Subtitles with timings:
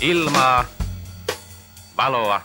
[0.00, 0.64] Ilmaa,
[1.96, 2.40] valoa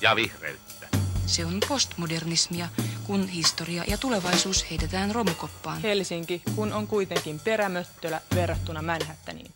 [0.00, 0.86] ja vihreyttä.
[1.26, 2.68] Se on postmodernismia,
[3.06, 5.80] kun historia ja tulevaisuus heitetään romukoppaan.
[5.82, 9.50] Helsinki, kun on kuitenkin perämöttölä verrattuna Manhattaniin.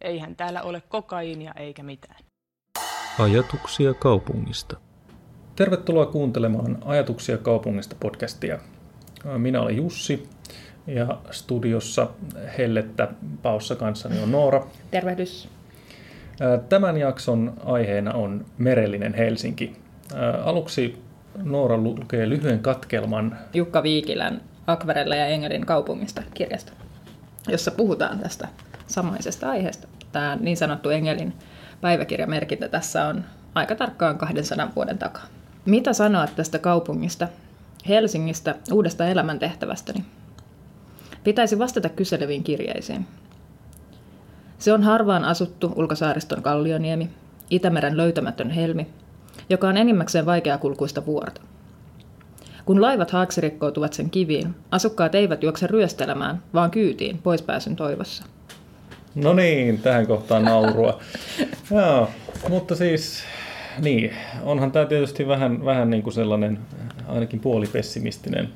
[0.00, 2.24] Eihän täällä ole kokaiinia eikä mitään.
[3.18, 4.76] Ajatuksia kaupungista.
[5.56, 8.58] Tervetuloa kuuntelemaan Ajatuksia kaupungista podcastia.
[9.38, 10.28] Minä olen Jussi
[10.86, 12.10] ja studiossa
[12.58, 13.08] hellettä
[13.42, 14.66] paussa kanssani on Noora.
[14.90, 15.48] Tervehdys.
[16.68, 19.76] Tämän jakson aiheena on merellinen Helsinki.
[20.44, 21.02] Aluksi
[21.42, 26.72] Noora lukee lyhyen katkelman Jukka Viikilän Akvarella ja Engelin kaupungista kirjasta,
[27.48, 28.48] jossa puhutaan tästä
[28.86, 29.88] samaisesta aiheesta.
[30.12, 31.32] Tämä niin sanottu Engelin
[31.80, 35.26] päiväkirjamerkintä tässä on aika tarkkaan 200 vuoden takaa.
[35.64, 37.28] Mitä sanoa tästä kaupungista,
[37.88, 40.04] Helsingistä, uudesta elämäntehtävästäni?
[41.24, 43.06] Pitäisi vastata kyseleviin kirjeisiin.
[44.62, 47.10] Se on harvaan asuttu ulkosaariston kallioniemi,
[47.50, 48.86] Itämeren löytämätön helmi,
[49.50, 51.40] joka on enimmäkseen vaikeakulkuista vuorta.
[52.64, 58.24] Kun laivat haaksirikkoutuvat sen kiviin, asukkaat eivät juokse ryöstelemään, vaan kyytiin poispääsyn toivossa.
[59.14, 61.00] No niin, tähän kohtaan naurua.
[61.70, 62.10] Joo,
[62.48, 63.22] mutta siis,
[63.78, 64.10] niin,
[64.42, 66.58] onhan tämä tietysti vähän, vähän niin kuin sellainen
[67.08, 68.48] ainakin puolipessimistinen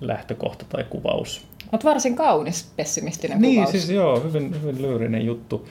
[0.00, 1.48] lähtökohta tai kuvaus.
[1.72, 3.70] Mutta varsin kaunis pessimistinen Niin, kuvaus.
[3.70, 5.68] siis joo, hyvin, hyvin lyyrinen juttu.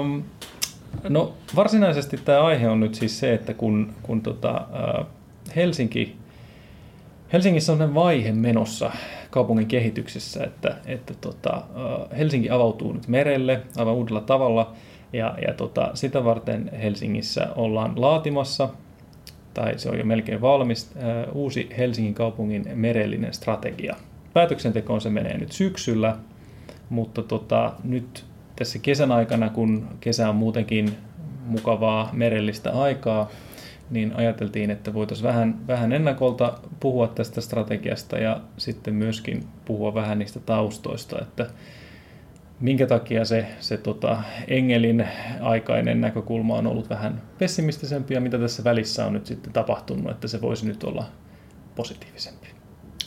[0.00, 0.22] Um,
[1.08, 4.66] no varsinaisesti tämä aihe on nyt siis se, että kun, kun tota,
[5.00, 5.06] uh,
[5.56, 6.16] Helsinki,
[7.32, 8.90] Helsingissä on sellainen vaihe menossa
[9.30, 14.72] kaupungin kehityksessä, että, että tota, uh, Helsinki avautuu nyt merelle aivan uudella tavalla
[15.12, 18.68] ja, ja tota, sitä varten Helsingissä ollaan laatimassa
[19.54, 23.96] tai se on jo melkein valmis, uh, uusi Helsingin kaupungin merellinen strategia–
[24.32, 26.16] päätöksentekoon se menee nyt syksyllä,
[26.88, 28.24] mutta tota, nyt
[28.56, 30.96] tässä kesän aikana, kun kesä on muutenkin
[31.46, 33.30] mukavaa merellistä aikaa,
[33.90, 40.18] niin ajateltiin, että voitaisiin vähän, vähän ennakolta puhua tästä strategiasta ja sitten myöskin puhua vähän
[40.18, 41.46] niistä taustoista, että
[42.60, 45.08] minkä takia se, se tota, Engelin
[45.40, 50.28] aikainen näkökulma on ollut vähän pessimistisempi ja mitä tässä välissä on nyt sitten tapahtunut, että
[50.28, 51.04] se voisi nyt olla
[51.74, 52.39] positiivisempi.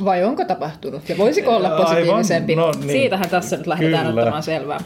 [0.05, 1.09] Vai onko tapahtunut?
[1.09, 2.53] Ja voisiko olla positiivisempi?
[2.53, 2.91] Aivan, no niin.
[2.91, 4.21] Siitähän tässä nyt lähdetään Kyllä.
[4.21, 4.79] ottamaan selvää.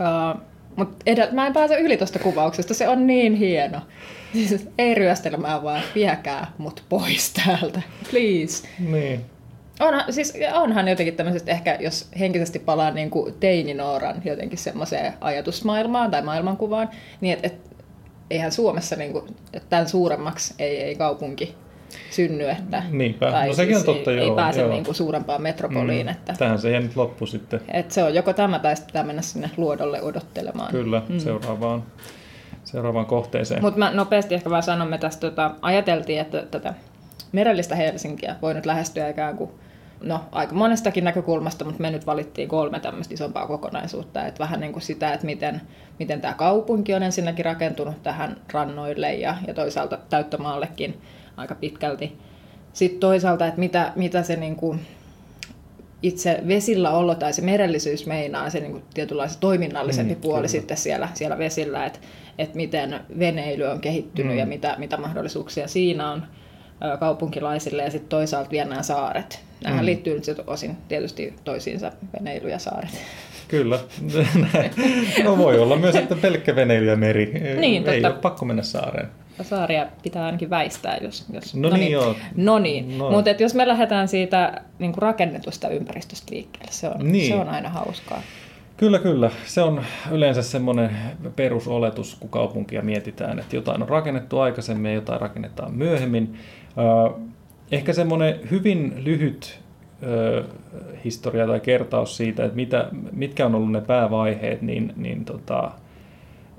[0.00, 0.40] Uh,
[0.76, 3.80] mutta edellä, mä en pääse yli tuosta kuvauksesta, se on niin hieno.
[4.32, 8.68] Siis ei ryöstelemään vaan, viekää mut pois täältä, please.
[8.78, 9.24] Niin.
[9.80, 16.10] Onhan, siis onhan jotenkin tämmöisestä ehkä, jos henkisesti palaa niin kuin teininooran jotenkin semmoiseen ajatusmaailmaan
[16.10, 17.54] tai maailmankuvaan, niin että et,
[18.30, 19.36] eihän Suomessa niin kuin,
[19.68, 21.54] tämän suuremmaksi ei, ei kaupunki
[22.10, 23.30] synny, että Niinpä.
[23.30, 24.70] tai No sekin on totta, ei, joo, ei pääse joo.
[24.70, 26.06] Niin kuin suurempaan metropoliin.
[26.06, 26.12] Mm.
[26.12, 27.60] Että, Tähän se jää nyt loppu sitten.
[27.72, 30.70] että se on joko tämä tai sitten pitää mennä sinne luodolle odottelemaan.
[30.70, 31.18] Kyllä, mm.
[31.18, 31.82] seuraavaan,
[32.64, 33.62] seuraavaan kohteeseen.
[33.62, 36.74] Mutta mä nopeasti ehkä vaan sanomme tästä, tota, ajateltiin, että tätä
[37.32, 39.50] merellistä Helsinkiä voi nyt lähestyä ikään kuin
[40.02, 44.26] no, aika monestakin näkökulmasta, mutta me nyt valittiin kolme tämmöistä isompaa kokonaisuutta.
[44.26, 45.60] Että vähän niin kuin sitä, että miten,
[45.98, 51.00] miten tämä kaupunki on ensinnäkin rakentunut tähän rannoille ja, ja toisaalta täyttömaallekin
[51.40, 52.12] aika pitkälti.
[52.72, 54.80] Sitten toisaalta, että mitä, mitä se niin kuin
[56.02, 60.48] itse vesillä olo tai se merellisyys meinaa, se niin kuin tietynlainen toiminnallisempi mm, puoli kyllä.
[60.48, 61.98] sitten siellä, siellä vesillä, että,
[62.38, 64.38] että miten veneily on kehittynyt mm.
[64.38, 66.22] ja mitä, mitä mahdollisuuksia siinä on
[67.00, 69.40] kaupunkilaisille ja sitten toisaalta vielä nämä saaret.
[69.64, 69.86] Nämähän mm.
[69.86, 72.90] liittyy nyt osin tietysti toisiinsa, veneily ja saaret.
[73.48, 73.78] Kyllä.
[75.24, 77.32] no voi olla myös, että pelkkä veneily ja meri.
[77.60, 78.14] Niin, Ei totta.
[78.14, 79.08] ole pakko mennä saareen.
[79.44, 81.26] Saaria pitää ainakin väistää, jos...
[81.32, 82.16] jos No niin, joo.
[82.36, 83.10] No niin, No.
[83.10, 87.28] mutta jos me lähdetään siitä niin kuin rakennetusta ympäristöstä liikkeelle, se on, Niin.
[87.28, 88.22] se on aina hauskaa.
[88.76, 89.30] Kyllä, kyllä.
[89.46, 90.90] Se on yleensä semmoinen
[91.36, 96.34] perusoletus, kun kaupunkia mietitään, että jotain on rakennettu aikaisemmin ja jotain rakennetaan myöhemmin.
[97.72, 99.60] Ehkä semmoinen hyvin lyhyt
[101.04, 105.70] historia tai kertaus siitä, että mitä, mitkä on ollut ne päävaiheet, niin, niin tota,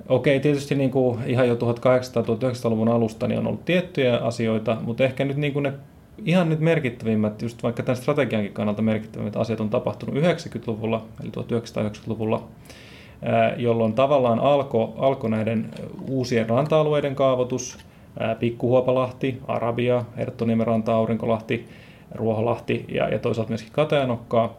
[0.10, 5.26] Okei, tietysti niin kuin ihan jo 1800-1900-luvun alusta niin on ollut tiettyjä asioita, mutta ehkä
[5.26, 5.74] nyt niin kuin ne
[6.26, 12.48] ihan nyt merkittävimmät, just vaikka tämän strategiankin kannalta merkittävimmät asiat on tapahtunut 90-luvulla, eli 1990-luvulla,
[13.22, 15.70] ää, jolloin tavallaan alkoi alko näiden
[16.10, 17.78] uusien ranta-alueiden kaavoitus,
[18.40, 21.66] Pikkuhuopalahti, Arabia, Herttoniemen ranta, Aurinkolahti,
[22.16, 24.58] Ruoholahti ja, ja toisaalta myöskin Katajanokkaa.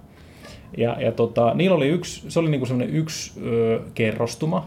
[0.77, 4.67] Ja, ja tota, niillä oli yksi, se oli niinku semmoinen yksi ö, kerrostuma,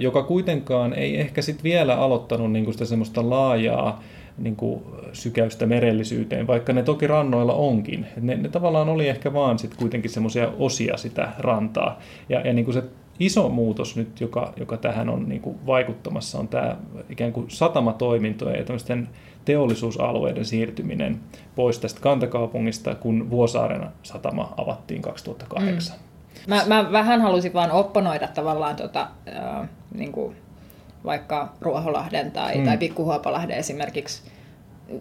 [0.00, 4.02] joka kuitenkaan ei ehkä sit vielä aloittanut niinku sitä semmoista laajaa
[4.38, 4.82] niinku,
[5.12, 8.06] sykäystä merellisyyteen, vaikka ne toki rannoilla onkin.
[8.20, 11.98] Ne, ne tavallaan oli ehkä vaan sit kuitenkin semmoisia osia sitä rantaa.
[12.28, 12.82] Ja, ja niinku se
[13.20, 16.76] iso muutos nyt, joka, joka tähän on niin vaikuttamassa, on tämä
[17.10, 18.96] ikään kuin satamatoimintojen ja
[19.44, 21.20] teollisuusalueiden siirtyminen
[21.56, 25.96] pois tästä kantakaupungista, kun Vuosaaren satama avattiin 2008.
[25.96, 26.13] Mm.
[26.46, 30.36] Mä, mä vähän halusin vaan opponoida tavallaan tota, äh, niin kuin
[31.04, 32.64] vaikka Ruoholahden tai, mm.
[32.64, 34.22] tai Pikkuhuopalahden esimerkiksi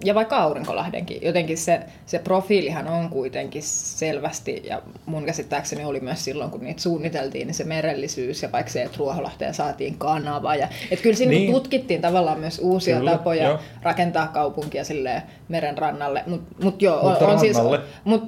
[0.03, 6.23] ja vaikka Aurinkolahdenkin, jotenkin se, se profiilihan on kuitenkin selvästi, ja mun käsittääkseni oli myös
[6.23, 10.67] silloin, kun niitä suunniteltiin, niin se merellisyys, ja vaikka se, että Ruoholahteen saatiin kanava, ja
[10.91, 11.53] että kyllä siinä niin.
[11.53, 13.59] tutkittiin tavallaan myös uusia kyllä, tapoja jo.
[13.81, 17.57] rakentaa kaupunkia sille meren rannalle, mutta mut joo, on, on siis,
[18.03, 18.23] mut,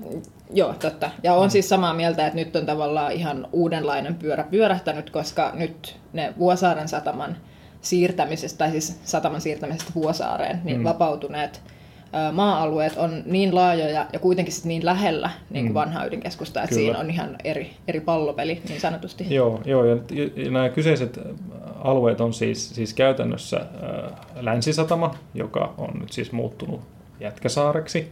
[0.53, 1.51] joo, totta, ja on mm.
[1.51, 6.87] siis samaa mieltä, että nyt on tavallaan ihan uudenlainen pyörä pyörähtänyt, koska nyt ne Vuosaaren
[6.87, 7.37] sataman
[7.85, 10.83] siirtämisestä, tai siis sataman siirtämisestä Vuosaareen, niin mm.
[10.83, 11.61] vapautuneet
[12.31, 15.73] maa-alueet on niin laajoja ja kuitenkin sit niin lähellä niin kuin mm.
[15.73, 16.85] vanhaa ydinkeskusta, että Kyllä.
[16.85, 19.25] siinä on ihan eri, eri pallopeli niin sanotusti.
[19.29, 19.95] Joo, joo ja,
[20.35, 21.19] ja nämä kyseiset
[21.83, 26.81] alueet on siis, siis käytännössä äh, Länsisatama, joka on nyt siis muuttunut
[27.19, 28.11] Jätkäsaareksi.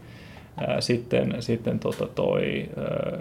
[0.80, 2.70] Sitten, sitten tota toi,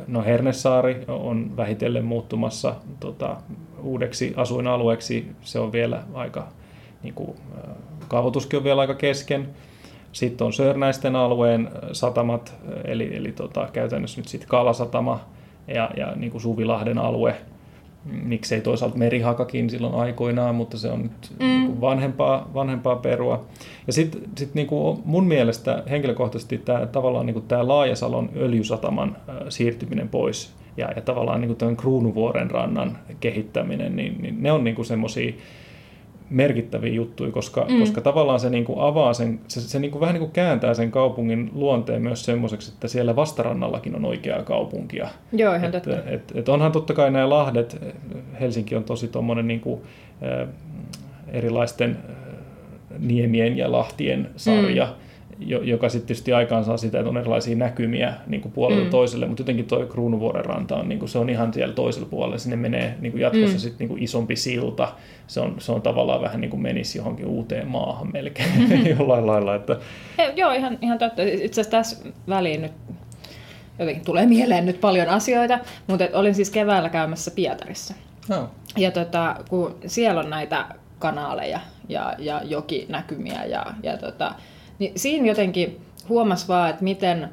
[0.06, 3.37] no Hernesaari on vähitellen muuttumassa tota,
[3.82, 5.26] uudeksi asuinalueeksi.
[5.40, 6.49] Se on vielä aika,
[7.02, 7.37] niin kuin,
[8.08, 9.49] kaavoituskin on vielä aika kesken.
[10.12, 15.20] Sitten on Sörnäisten alueen satamat, eli, eli tota, käytännössä nyt sitten Kalasatama
[15.69, 17.37] ja, ja niin kuin Suvilahden alue–
[18.04, 21.46] miksei toisaalta merihakakin silloin aikoinaan, mutta se on nyt mm.
[21.46, 23.44] niin vanhempaa, vanhempaa perua.
[23.87, 24.69] Ja sitten sit niin
[25.04, 29.16] mun mielestä henkilökohtaisesti tämä tavallaan niin tämä Laajasalon öljysataman
[29.49, 34.84] siirtyminen pois ja, ja tavallaan niin tämän Kruunuvuoren rannan kehittäminen, niin, niin ne on niin
[34.84, 35.32] semmoisia
[36.32, 37.79] merkittäviä juttuja, koska, mm.
[37.79, 40.75] koska tavallaan se niin kuin avaa sen, se, se niin kuin vähän niin kuin kääntää
[40.75, 45.08] sen kaupungin luonteen myös semmoiseksi, että siellä vastarannallakin on oikeaa kaupunkia.
[45.32, 46.11] Joo, ihan et, totta.
[46.11, 47.94] Et, et onhan totta kai nämä lahdet,
[48.40, 49.81] Helsinki on tosi tuommoinen niin kuin,
[50.23, 50.49] äh,
[51.29, 52.17] erilaisten äh,
[52.99, 55.01] niemien ja lahtien sarja, mm
[55.47, 58.91] joka sitten tietysti aikaan saa sitä, että on erilaisia näkymiä niin kuin puolelta mm.
[58.91, 62.39] toiselle, mutta jotenkin tuo Kruunuvuoren ranta on, niin kuin, se on ihan siellä toisella puolella,
[62.39, 63.59] sinne menee niin kuin jatkossa mm.
[63.59, 64.93] sit, niin kuin isompi silta,
[65.27, 68.87] se on, se on tavallaan vähän niin kuin menisi johonkin uuteen maahan melkein mm-hmm.
[68.99, 69.55] jollain lailla.
[69.55, 69.77] Että...
[70.19, 71.23] He, joo, ihan, ihan totta.
[71.23, 71.97] Itse asiassa tässä
[72.29, 72.73] väliin nyt
[73.79, 77.95] jotenkin tulee mieleen nyt paljon asioita, mutta olin siis keväällä käymässä Pietarissa.
[78.31, 78.49] Oh.
[78.77, 80.67] Ja tota, kun siellä on näitä
[80.99, 84.35] kanaaleja ja, ja jokinäkymiä ja, ja tota,
[84.79, 87.29] niin siinä jotenkin huomasi vaan, että miten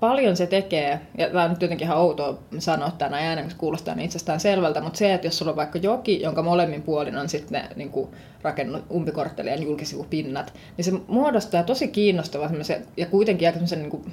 [0.00, 3.94] paljon se tekee, ja tämä on nyt jotenkin ihan outoa sanoa tänä äänen, koska kuulostaa
[3.94, 7.28] niin itsestään selvältä, mutta se, että jos sulla on vaikka joki, jonka molemmin puolin on
[7.28, 8.08] sitten ne niin kuin
[8.42, 12.50] rakennut umpikorttelien julkisivupinnat, niin se muodostaa tosi kiinnostavaa
[12.96, 14.12] ja kuitenkin aika semmoisen niin kuin,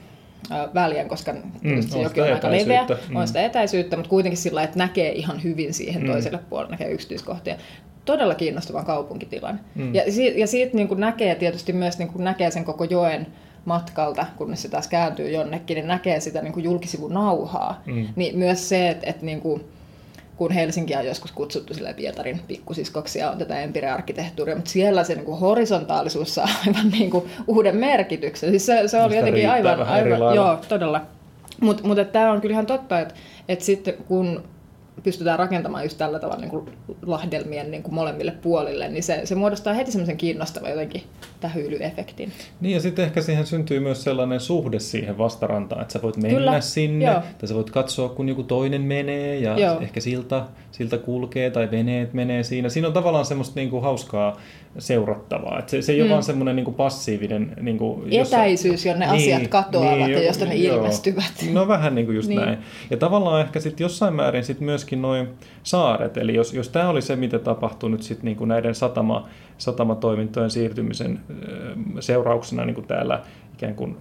[0.74, 3.16] väliä, koska mm, se joki on aika leveä, mm.
[3.16, 6.08] on sitä etäisyyttä, mutta kuitenkin sillä että näkee ihan hyvin siihen mm.
[6.08, 7.56] toiselle puolelle, näkee yksityiskohtia
[8.06, 9.60] todella kiinnostava kaupunkitilan.
[9.76, 9.96] Mm.
[9.96, 10.04] Ja,
[10.36, 13.28] ja siitä niin kuin näkee tietysti myös niin kuin näkee sen koko joen
[13.66, 17.82] matkalta, kun se taas kääntyy jonnekin, niin näkee sitä niin kuin julkisivun nauhaa.
[17.86, 18.08] Mm.
[18.16, 19.64] Niin myös se, että, että niin kuin,
[20.42, 25.16] kun Helsinki on joskus kutsuttu sille Pietarin pikkusiskoksi ja on tätä empirearkkitehtuuria, mutta siellä se
[25.16, 28.50] niin kuin horisontaalisuus saa aivan niin kuin uuden merkityksen.
[28.50, 31.02] Siis se, se oli jotenkin aivan, aivan joo, todella.
[31.60, 33.14] Mutta mut, mut tämä on kyllähän totta, että,
[33.48, 34.44] että sitten kun
[35.04, 36.70] pystytään rakentamaan just tällä tavalla niin kuin
[37.06, 41.04] lahdelmien niin kuin molemmille puolille, niin se, se muodostaa heti semmoisen kiinnostavan jotenkin
[41.40, 42.32] tähyilyefektin.
[42.62, 46.40] Niin ja sitten ehkä siihen syntyy myös sellainen suhde siihen vastarantaan, että sä voit mennä
[46.40, 46.62] Kyllä.
[46.62, 47.22] sinne, Joo.
[47.38, 49.80] tai sä voit katsoa, kun joku toinen menee, ja Joo.
[49.80, 52.70] ehkä silta, silta kulkee, tai veneet menee siinä.
[52.70, 54.38] Siinä on tavallaan semmoista niin kuin hauskaa
[54.78, 55.60] seurattavaa.
[55.60, 56.04] Et se, se ei mm.
[56.04, 57.54] ole vaan semmoinen niin kuin passiivinen...
[57.62, 60.76] Niin kuin, Etäisyys, jonne niin, asiat katoavat niin, ja josta ne joo.
[60.76, 61.34] ilmestyvät.
[61.52, 62.42] No vähän niin kuin just niin.
[62.42, 62.58] näin.
[62.90, 65.28] Ja tavallaan ehkä sitten jossain määrin sit myöskin noin
[65.64, 66.18] saaret.
[66.18, 70.50] Eli jos, jos tämä oli se, mitä tapahtui nyt sit niin kuin näiden satama, satamatoimintojen
[70.50, 71.20] siirtymisen
[72.00, 73.22] seurauksena niin kuin täällä
[73.54, 73.98] ikään kuin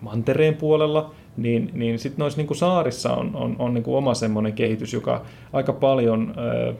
[0.00, 4.14] mantereen puolella, niin, niin sitten noissa niin kuin saarissa on, on, on niin kuin oma
[4.14, 5.22] semmoinen kehitys, joka
[5.52, 6.74] aika paljon ö,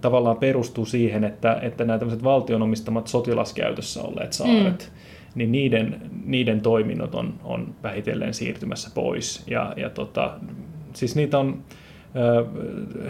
[0.00, 4.98] tavallaan perustuu siihen, että, että nämä tämmöiset valtion omistamat sotilaskäytössä olleet saaret, mm.
[5.34, 9.42] niin niiden, niiden toiminnot on, on vähitellen siirtymässä pois.
[9.46, 10.34] Ja, ja tota,
[10.92, 11.64] siis niitä on,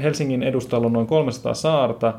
[0.03, 2.15] Helsingin edustalla on noin 300 saarta,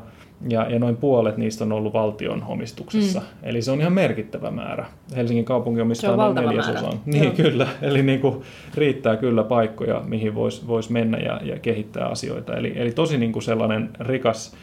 [0.48, 3.20] ja, ja noin puolet niistä on ollut valtion omistuksessa.
[3.20, 3.26] Mm.
[3.42, 4.86] Eli se on ihan merkittävä määrä.
[5.16, 7.00] Helsingin kaupunki omistaa noin neljäsosan.
[7.06, 7.32] Niin, Joo.
[7.42, 7.68] kyllä.
[7.82, 8.42] Eli niin kuin
[8.74, 12.56] riittää kyllä paikkoja, mihin voisi vois mennä ja, ja kehittää asioita.
[12.56, 14.56] Eli, eli tosi niin kuin sellainen rikas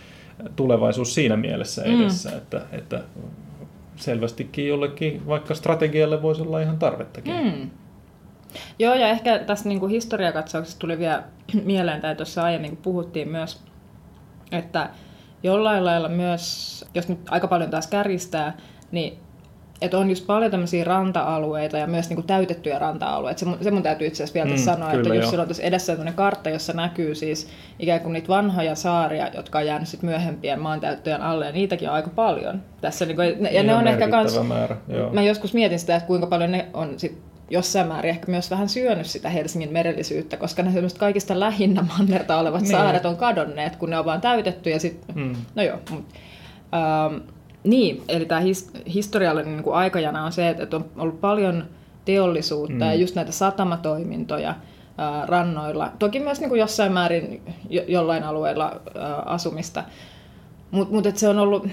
[0.56, 2.02] tulevaisuus siinä mielessä mm.
[2.02, 2.38] edessä, mm.
[2.38, 3.04] että, että
[3.96, 7.34] selvästikin jollekin vaikka strategialle voisi olla ihan tarvettakin.
[7.34, 7.70] Mm.
[8.80, 11.24] Joo, ja ehkä tässä niin kuin historiakatsauksessa tuli vielä
[11.64, 13.62] mieleen, tai tuossa aiemmin kun puhuttiin myös
[14.58, 14.90] että
[15.44, 18.58] jollain lailla myös, jos nyt aika paljon taas kärjistää,
[18.92, 19.18] niin
[19.82, 23.40] että on just paljon tämmöisiä ranta-alueita ja myös niinku täytettyjä ranta-alueita.
[23.40, 25.30] Se, mun- se mun täytyy itse asiassa vielä Mm, sanoa, että jos joo.
[25.30, 27.48] sulla on tässä edessä tämmöinen kartta, jossa näkyy siis
[27.80, 31.96] ikään kuin niitä vanhoja saaria, jotka on jäänyt sit myöhempien maantäyttöjen alle, ja niitäkin on
[31.96, 32.62] aika paljon.
[32.82, 35.14] Tässä, niinku, ja ne Ihan on ehkä kans, määrä, joo.
[35.14, 38.70] mä joskus mietin sitä, että kuinka paljon ne on sit jossain määrin ehkä myös vähän
[38.70, 42.72] syönyt sitä Helsingin merellisyyttä, koska ne semmoiset kaikista lähinnä mannerta olevat Niin.
[42.72, 45.36] saaret on kadonneet, kun ne on vaan täytetty ja sitten, Mm.
[45.56, 46.06] no joo, mut,
[46.74, 47.16] ähm,
[47.64, 51.66] niin, eli tämä his, historiallinen niin kuin aikajana on se, että, on ollut paljon
[52.06, 52.82] teollisuutta Mm.
[52.82, 54.56] ja just näitä satamatoimintoja
[54.98, 55.92] ää, rannoilla.
[56.00, 59.84] Toki myös niin kuin jossain määrin jo, jollain alueella ää, asumista,
[60.72, 61.68] mutta mut, et se on ollut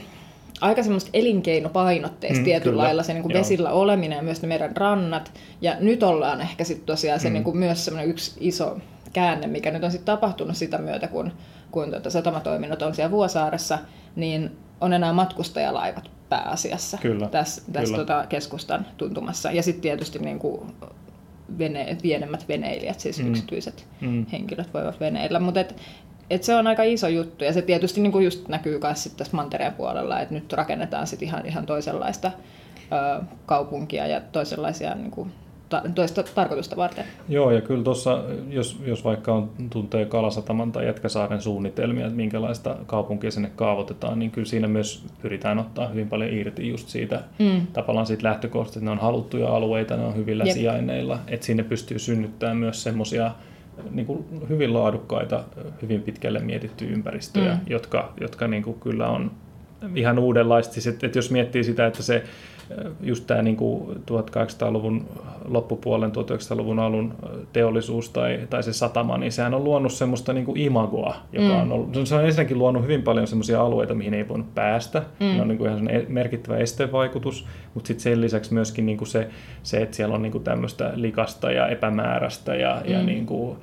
[0.60, 3.38] aika semmoista elinkeinopainotteista Mm, tietyllä kyllä, lailla se niin kuin joo.
[3.40, 5.32] vesillä oleminen ja myös ne meidän rannat.
[5.60, 7.32] Ja nyt ollaan ehkä sitten tosiaan se Mm.
[7.32, 8.78] niin kuin myös semmoinen yksi iso
[9.12, 11.32] käänne, mikä nyt on sitten tapahtunut sitä myötä, kun,
[11.70, 13.78] kun tuota satamatoiminnot on siellä Vuosaaressa,
[14.16, 14.50] niin
[14.80, 17.96] on enää matkustajalaivat pääasiassa Kyllä, tässä, tässä kyllä.
[18.06, 19.52] Tota keskustan tuntumassa.
[19.52, 20.60] Ja sitten tietysti niin kuin
[21.58, 23.30] vene, pienemmät veneilijät, siis Mm.
[23.30, 24.26] yksityiset mm.
[24.32, 25.40] henkilöt voivat veneillä.
[25.40, 25.64] Mutta
[26.30, 29.72] et, se on aika iso juttu ja se tietysti niinku just näkyy myös tässä mantereen
[29.72, 32.30] puolella, että nyt rakennetaan sit ihan, ihan toisenlaista
[32.92, 35.28] ö, kaupunkia ja toisenlaisia niinku,
[35.68, 37.04] ta, toista tarkoitusta varten.
[37.28, 42.76] Joo, ja kyllä tuossa, jos, jos vaikka on, tuntee Kalasataman tai Jätkäsaaren suunnitelmia, että minkälaista
[42.86, 47.66] kaupunkia sinne kaavoitetaan, niin kyllä siinä myös pyritään ottaa hyvin paljon irti just siitä Mm.
[47.72, 50.54] tavallaan siitä lähtökohdasta, että ne on haluttuja alueita, ne on hyvillä Jep.
[50.54, 53.30] sijainneilla, että sinne pystyy synnyttämään myös semmoisia
[53.90, 55.44] niin kuin hyvin laadukkaita,
[55.82, 57.60] hyvin pitkälle mietittyjä ympäristöjä, Mm.
[57.66, 59.30] jotka, jotka niin kuin kyllä on
[59.94, 60.74] ihan uudenlaista.
[60.74, 62.24] Siis, että, että jos miettii sitä, että se
[63.00, 65.06] just tämä niin kuin 1800-luvun
[65.44, 67.14] loppupuolen, 1900-luvun alun
[67.52, 71.60] teollisuus tai, tai se satama, niin sehän on luonut semmoista niin kuin imagoa, joka Mm.
[71.60, 75.02] on ollut, se on ensinnäkin luonut hyvin paljon semmoisia alueita, mihin ei voinut päästä.
[75.20, 75.26] Mm.
[75.26, 79.08] Ne on niin kuin ihan semmoinen merkittävä estevaikutus, mutta sitten sen lisäksi myöskin niin kuin
[79.08, 79.28] se,
[79.62, 82.92] se, että siellä on niin kuin tämmöistä likasta ja epämääräistä ja, mm.
[82.92, 83.58] ja niin kuin,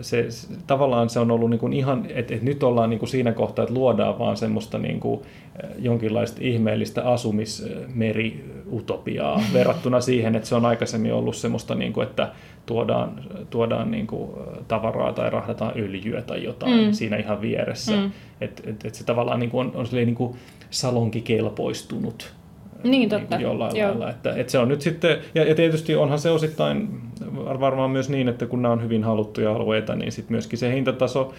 [0.00, 3.08] se, se, tavallaan se on ollut niin kuin ihan, että, että nyt ollaan niin kuin
[3.08, 5.20] siinä kohtaa, että luodaan vaan semmoista niin kuin
[5.78, 12.32] jonkinlaista ihmeellistä asumismeri-utopiaa verrattuna siihen, että se on aikaisemmin ollut semmoista, niin kuin, että
[12.66, 13.20] tuodaan,
[13.50, 14.30] tuodaan niin kuin
[14.68, 16.92] tavaraa tai rahdataan öljyä tai jotain mm.
[16.92, 17.96] Siinä ihan vieressä.
[17.96, 18.10] Mm.
[18.40, 20.36] Että et, et se tavallaan niin kuin on, on niin kuin
[20.70, 22.34] salonkikelpoistunut
[22.90, 23.36] Niin, totta.
[23.36, 23.88] kuin jollain Joo.
[23.88, 24.10] lailla.
[24.10, 26.88] Että, että se on nyt sitten, ja, ja tietysti onhan se osittain
[27.44, 30.74] var- varmaan myös niin, että kun nämä on hyvin haluttuja alueita, niin sitten myöskin se
[30.74, 31.32] hintataso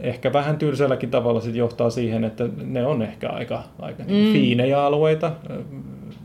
[0.00, 4.14] ehkä vähän tylsälläkin tavalla sit johtaa siihen, että ne on ehkä aika, aika mm.
[4.14, 4.32] Mm.
[4.32, 5.32] fiinejä alueita,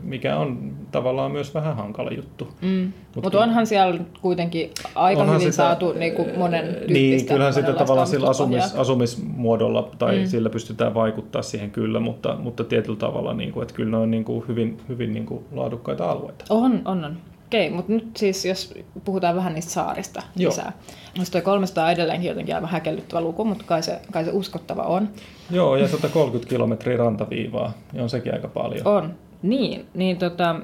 [0.06, 2.48] mikä on tavallaan myös vähän hankala juttu.
[2.62, 2.68] Mm.
[2.68, 6.92] Mut Mutta kyllä- onhan siellä kuitenkin aika Onhan hyvin sitä- saatu niinku monen tyyppistä.
[6.92, 10.26] Niin, kyllähän sitä tavallaan sillä asumis, asumismuodolla tai mm.
[10.26, 14.10] Sillä pystytään vaikuttaa siihen kyllä, mutta, mutta tietyllä tavalla, niin kuin, että kyllä ne on
[14.10, 16.44] niin kuin hyvin, hyvin niin kuin laadukkaita alueita.
[16.50, 17.16] On, on, on.
[17.46, 20.50] Okei, mutta nyt siis jos puhutaan vähän niistä saarista Joo.
[20.50, 20.72] lisää.
[21.18, 24.82] Musta toi 300 on edelleenkin jotenkin aivan häkellyttävä luku, mutta kai se, kai se uskottava
[24.82, 25.08] on.
[25.50, 28.86] Joo, ja 130 kilometriä rantaviivaa, ja on sekin aika paljon.
[28.86, 29.14] On.
[29.48, 30.60] Niin, niin tota,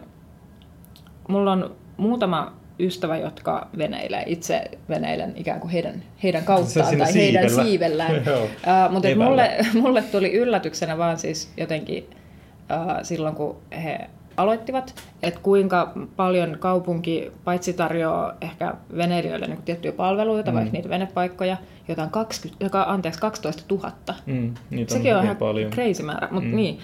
[1.29, 4.23] mulla on muutama ystävä, jotka veneilee.
[4.27, 7.65] Itse veneilen ikään kuin heidän, heidän kauttaan tai heidän siivellä.
[7.65, 8.25] siivellään.
[8.27, 8.45] Joo.
[8.45, 13.99] uh, mutta mulle, mulle tuli yllätyksenä vaan siis jotenkin uh, silloin, kun he
[14.37, 20.55] aloittivat, että kuinka paljon kaupunki paitsi tarjoaa ehkä veneilijöille niin tiettyjä palveluita, Mm.
[20.55, 21.57] vaikka niitä venepaikkoja,
[21.89, 23.93] jota on 20, joka, anteeksi, 12 000.
[24.27, 25.71] Mm, niitä Sekin on hyvin ihan paljon.
[25.71, 26.57] crazy määrä, mutta Mm.
[26.57, 26.79] niin.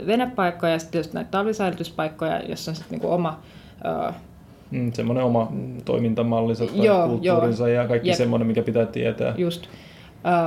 [0.00, 3.38] Ö, venepaikkoja ja sitten tietysti näitä talvisäilytyspaikkoja, jossa on sitten niinku oma
[4.08, 4.12] ö,
[4.70, 5.52] Mm, semmoinen oma
[5.84, 8.16] toimintamallinsa tai Joo, kulttuurinsa ja kaikki Jep.
[8.16, 9.34] semmoinen, mikä pitää tietää.
[9.36, 9.66] just.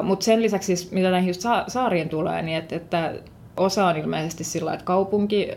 [0.03, 3.13] Mutta sen lisäksi, siis, mitä näihin just sa- saarien tulee, niin että, että
[3.57, 5.47] osa on ilmeisesti sillä, että kaupunki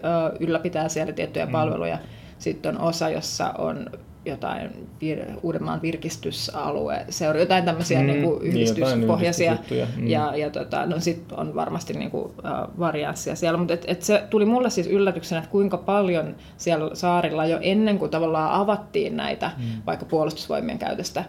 [0.41, 1.53] ylläpitää siellä tiettyjä Mm.
[1.53, 1.99] palveluja.
[2.39, 3.87] Sitten on osa, jossa on
[4.25, 4.71] jotain
[5.05, 9.51] vir- Uudenmaan virkistysalue, seura- jotain tämmöisiä Mm, mm, niin niin, yhdistyspohjaisia.
[9.53, 10.07] jotain yhdistysjuttuja, mm.
[10.11, 14.03] ja, ja tota, no sit on varmasti niin kuin, äh, varianssia siellä, mutta et, et
[14.03, 19.17] se tuli mulle siis yllätyksenä, että kuinka paljon siellä saarilla jo ennen kuin tavallaan avattiin
[19.17, 19.65] näitä mm.
[19.87, 21.21] vaikka puolustusvoimien käytöstä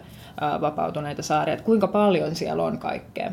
[0.42, 3.32] äh, vapautuneita saaria, että kuinka paljon siellä on kaikkea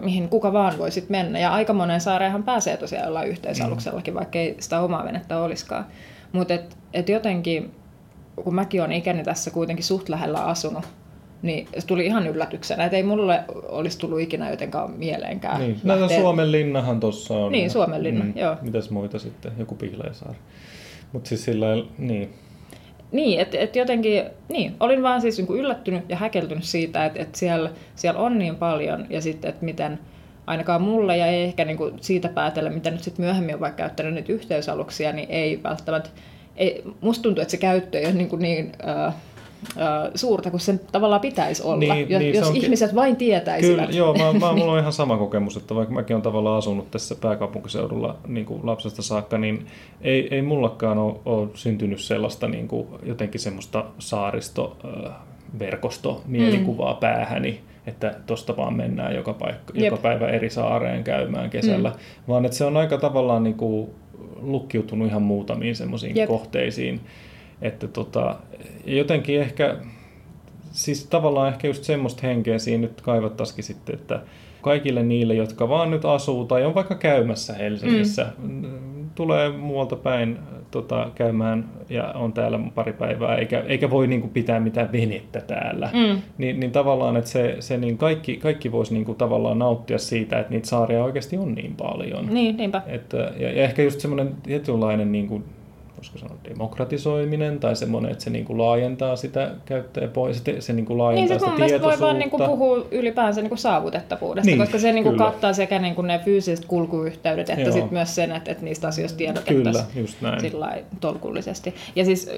[0.00, 1.38] mihin kuka vaan voi sit mennä.
[1.38, 5.86] Ja aika monen saareenhan pääsee tosiaan jollain yhteisaluksellakin, vaikka ei sitä omaa venettä olisikaan.
[6.32, 7.70] Mutta et, et jotenkin,
[8.44, 10.84] kun mäkin olen ikäni tässä kuitenkin suht lähellä asunut,
[11.42, 15.60] niin se tuli ihan yllätyksenä, että ei mulle olisi tullut ikinä jotenkaan mieleenkään.
[15.60, 15.80] Niin.
[15.84, 17.52] No, lähteä- Suomen linnahan tuossa on.
[17.52, 18.56] Niin, Suomen linna, joo.
[18.62, 19.52] Mitäs muita sitten?
[19.58, 20.38] Joku Pihlajasaari.
[21.12, 21.66] Mutta siis sillä
[21.98, 22.34] niin.
[23.14, 27.22] Niin, että et jotenkin, niin, olin vaan siis niin kuin yllättynyt ja häkeltynyt siitä, että
[27.22, 29.98] et siellä, siellä on niin paljon ja sitten, että miten
[30.46, 33.76] ainakaan mulle ja ei ehkä niin kuin siitä päätellä, mitä nyt sitten myöhemmin on vaikka
[33.76, 36.10] käyttänyt niitä yhteysaluksia, niin ei välttämättä,
[36.56, 39.14] ei, musta tuntuu, että se käyttö ei ole niin, kuin niin äh,
[40.14, 42.64] suurta kuin sen tavallaan pitäisi olla, niin, jos, niin, jos onkin...
[42.64, 43.86] ihmiset vain tietäisivät.
[43.86, 46.90] Kyllä, joo, mä, mä, mulla on ihan sama kokemus, että vaikka mäkin olen tavallaan asunut
[46.90, 49.66] tässä pääkaupunkiseudulla niin kuin lapsesta saakka, niin
[50.00, 54.76] ei, ei mullakaan ole, ole syntynyt sellaista niin kuin, jotenkin semmoista saaristo
[55.58, 57.00] verkosto mielikuvaa mm.
[57.00, 61.96] päähäni, että tosta vaan mennään joka, paikka, joka päivä eri saareen käymään kesällä, mm.
[62.28, 63.90] vaan että se on aika tavallaan niin kuin
[64.40, 67.00] lukkiutunut ihan muutamiin semmoisiin kohteisiin,
[67.62, 68.36] että tota,
[68.84, 69.76] jotenkin ehkä,
[70.72, 74.20] siis tavallaan ehkä just semmoista henkeä siinä nyt kaivattaisikin sitten, että
[74.64, 78.64] kaikille niille, jotka vaan nyt asuu tai on vaikka käymässä Helsingissä, mm.
[79.14, 80.38] tulee muualta päin
[80.70, 85.40] tota, käymään ja on täällä pari päivää, eikä, eikä voi niin kuin, pitää mitään venettä
[85.40, 86.22] täällä, mm.
[86.38, 90.38] niin, niin tavallaan, että se, se niin kaikki, kaikki voisi niin kuin, tavallaan nauttia siitä,
[90.38, 92.26] että niitä saaria oikeasti on niin paljon.
[92.26, 92.82] Niin, niinpä.
[92.86, 95.44] Että, ja, ja ehkä just semmoinen tietynlainen niin kuin,
[96.12, 100.86] voisiko sanoa, demokratisoiminen tai semmoinen, että se niin kuin laajentaa sitä käyttäjäpohjaa, se, se niin
[100.86, 101.88] kuin laajentaa niin, sitä tietoisuutta.
[101.88, 105.52] voi vaan niin kuin puhua ylipäänsä niin kuin saavutettavuudesta, niin, koska se niin kuin kattaa
[105.52, 110.08] sekä niin kuin ne fyysiset kulkuyhteydet, että sit myös sen, että, että niistä asioista tiedotettaisiin
[110.40, 111.74] sillä tolkullisesti.
[111.96, 112.30] Ja siis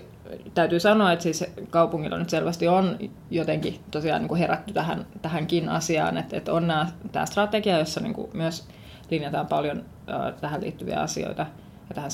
[0.54, 2.99] täytyy sanoa, että siis kaupungilla nyt selvästi on
[3.30, 8.00] jotenkin tosiaan niin kuin herätty tähän, tähänkin asiaan, että, että on nämä, tämä strategia, jossa
[8.00, 8.68] niin kuin myös
[9.11, 11.46] linjataan paljon äh, tähän liittyviä asioita–
[11.88, 12.10] ja tähän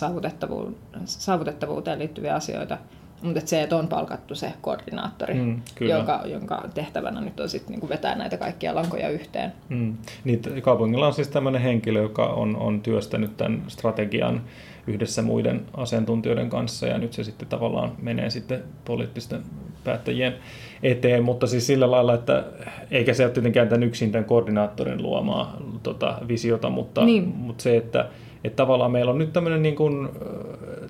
[1.05, 2.79] saavutettavuuteen liittyviä asioita.
[3.23, 7.89] Mutta se, että on palkattu se koordinaattori, mm, joka, jonka tehtävänä nyt on sit niinku
[7.89, 9.53] vetää näitä kaikkia lankoja yhteen.
[9.69, 9.97] Mm.
[10.25, 14.41] Niin, kaupungilla on siis tämmöinen henkilö, joka on, on työstänyt tämän strategian
[14.87, 19.43] yhdessä muiden asiantuntijoiden kanssa ja nyt se sitten tavallaan menee sitten poliittisten
[19.85, 20.35] päättäjien
[20.83, 22.45] eteen, mutta siis sillä lailla, että
[22.91, 27.29] eikä se ole tietenkään tämän yksin tämän koordinaattorin luomaa tota, visiota, mutta, niin.
[27.29, 28.09] mutta se, että
[28.45, 30.09] että tavallaan meillä on nyt tämmöinen niin kuin,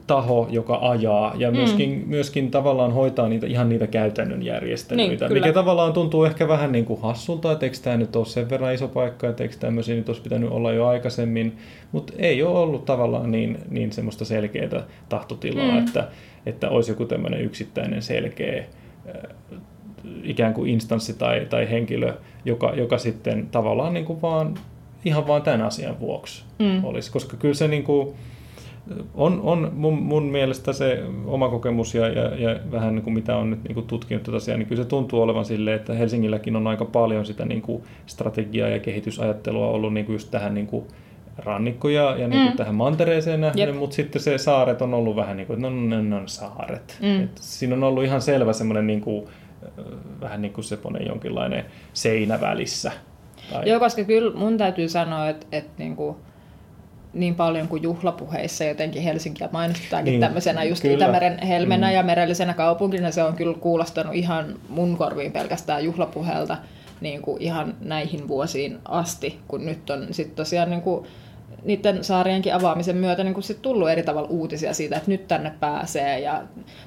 [0.07, 2.09] taho, joka ajaa ja myöskin, mm.
[2.09, 6.85] myöskin tavallaan hoitaa niitä, ihan niitä käytännön järjestelyitä, niin, mikä tavallaan tuntuu ehkä vähän niin
[6.85, 10.09] kuin hassulta, että eikö tämä nyt ole sen verran iso paikka, että eikö tämmöisiä nyt
[10.09, 11.57] olisi pitänyt olla jo aikaisemmin,
[11.93, 15.79] mutta ei ole ollut tavallaan niin, niin semmoista selkeää tahtotilaa, mm.
[15.79, 16.09] että,
[16.47, 18.65] että olisi joku tämmöinen yksittäinen selkeä
[20.23, 24.55] ikään kuin instanssi tai, tai henkilö, joka, joka sitten tavallaan niin kuin vaan
[25.05, 26.85] ihan vain tämän asian vuoksi mm.
[26.85, 27.13] olisi.
[27.13, 28.15] Koska kyllä se niin kuin,
[29.15, 33.37] on, on mun, mun mielestä se oma kokemus ja, ja, ja vähän niin kuin mitä
[33.37, 36.57] on nyt niin kuin tutkinut tätä asiaa, niin kyllä se tuntuu olevan silleen, että Helsingilläkin
[36.57, 40.67] on aika paljon sitä niin kuin strategiaa ja kehitysajattelua ollut niin kuin just tähän niin
[40.67, 40.85] kuin
[41.39, 42.57] rannikkoja ja niin mm.
[42.57, 43.79] tähän mantereeseen nähden, yep.
[43.79, 46.99] mutta sitten se saaret on ollut vähän niin kuin, että no, no, no, no saaret.
[47.03, 47.23] Mm.
[47.25, 49.27] Et siinä on ollut ihan selvä semmoinen niin kuin,
[50.21, 52.93] vähän niin kuin semmoinen jonkinlainen seinä välissä
[53.53, 53.69] tai...
[53.69, 56.17] Joo, koska kyllä mun täytyy sanoa, että, että niin, kuin,
[57.13, 60.97] niin paljon kuin juhlapuheissa jotenkin Helsinkiä mainostetaankin niin, tämmöisenä just kyllä.
[60.97, 61.95] Itämeren helmenä mm.
[61.95, 66.57] ja merellisenä kaupunkina, se on kyllä kuulostanut ihan mun korviin pelkästään juhlapuheelta
[67.01, 71.07] niin kuin ihan näihin vuosiin asti, kun nyt on sitten tosiaan niin kuin,
[71.65, 76.21] niiden saarienkin avaamisen myötä niin sit tullut eri tavalla uutisia siitä, että nyt tänne pääsee.
[76.21, 76.43] Ja,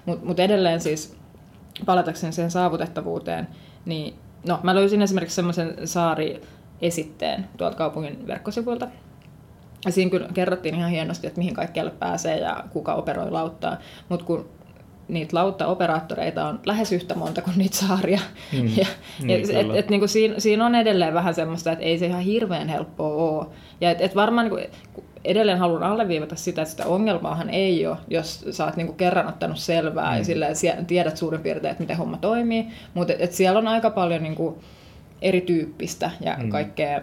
[0.05, 1.15] Mutta mut edelleen siis
[1.85, 3.47] palatakseni sen saavutettavuuteen,
[3.85, 4.13] niin
[4.47, 5.75] no, mä löysin esimerkiksi semmoisen
[6.81, 8.87] saari-esitteen tuolta kaupungin verkkosivuilta.
[9.85, 13.77] Ja siinä kyllä kerrottiin ihan hienosti, että mihin kaikkialle pääsee ja kuka operoi lauttaa.
[14.09, 14.49] Mutta kun
[15.07, 18.19] niitä lauttaoperaattoreita on lähes yhtä monta kuin niitä saaria.
[18.53, 18.85] Mm, ja,
[19.23, 22.21] niin, et, et, et, niin siinä, siinä on edelleen vähän semmoista, että ei se ihan
[22.21, 23.45] hirveän helppoa ole.
[23.81, 27.97] Ja et, et varmaan niin kuin, edelleen haluan alleviivata sitä, että sitä ongelmaahan ei ole,
[28.07, 30.17] jos sä oot niinku kerran ottanut selvää mm.
[30.17, 30.47] ja sillä
[30.87, 32.67] tiedät suurin piirtein, että miten homma toimii.
[32.93, 34.63] Mutta et, et siellä on aika paljon niinku
[35.25, 36.49] erityyppistä ja mm.
[36.49, 37.01] kaikkea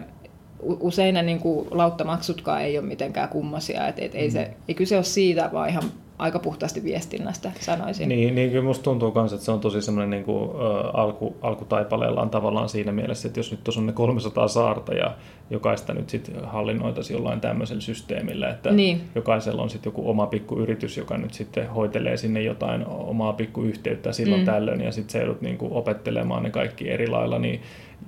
[0.59, 3.87] usein ne niin kuin, lauttamaksutkaan ei ole mitenkään kummosia.
[3.87, 4.53] Et, et ei, se, mm.
[4.67, 5.83] ei kyse ole siitä, vaan ihan
[6.17, 8.09] aika puhtaasti viestinnästä, sanoisin.
[8.09, 11.35] Niin, niin kyllä musta tuntuu myös, että se on tosi semmoinen niin kuin, ä, alku,
[11.41, 15.15] alkutaipaleellaan tavallaan siinä mielessä, että jos nyt tuossa on ne 300 saarta ja
[15.49, 19.01] jokaista nyt sitten hallinnoitaisiin jollain tämmöisellä systeemillä, että niin.
[19.15, 23.61] jokaisella on sitten joku oma pikku yritys, joka nyt sitten hoitelee sinne jotain omaa pikku
[23.61, 24.45] yhteyttä silloin mm.
[24.45, 27.61] tällöin ja sitten se joudut niin kuin opettelemaan ne kaikki eri lailla, niin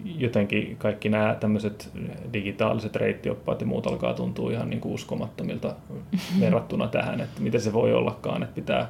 [0.04, 1.90] jotenkin kaikki nämä tämmöiset
[2.34, 5.76] digitaaliset reittioppaat ja muut alkaa tuntua ihan niin kuin uskomattomilta
[6.40, 8.90] verrattuna tähän, että miten se voi ollakaan, että pitää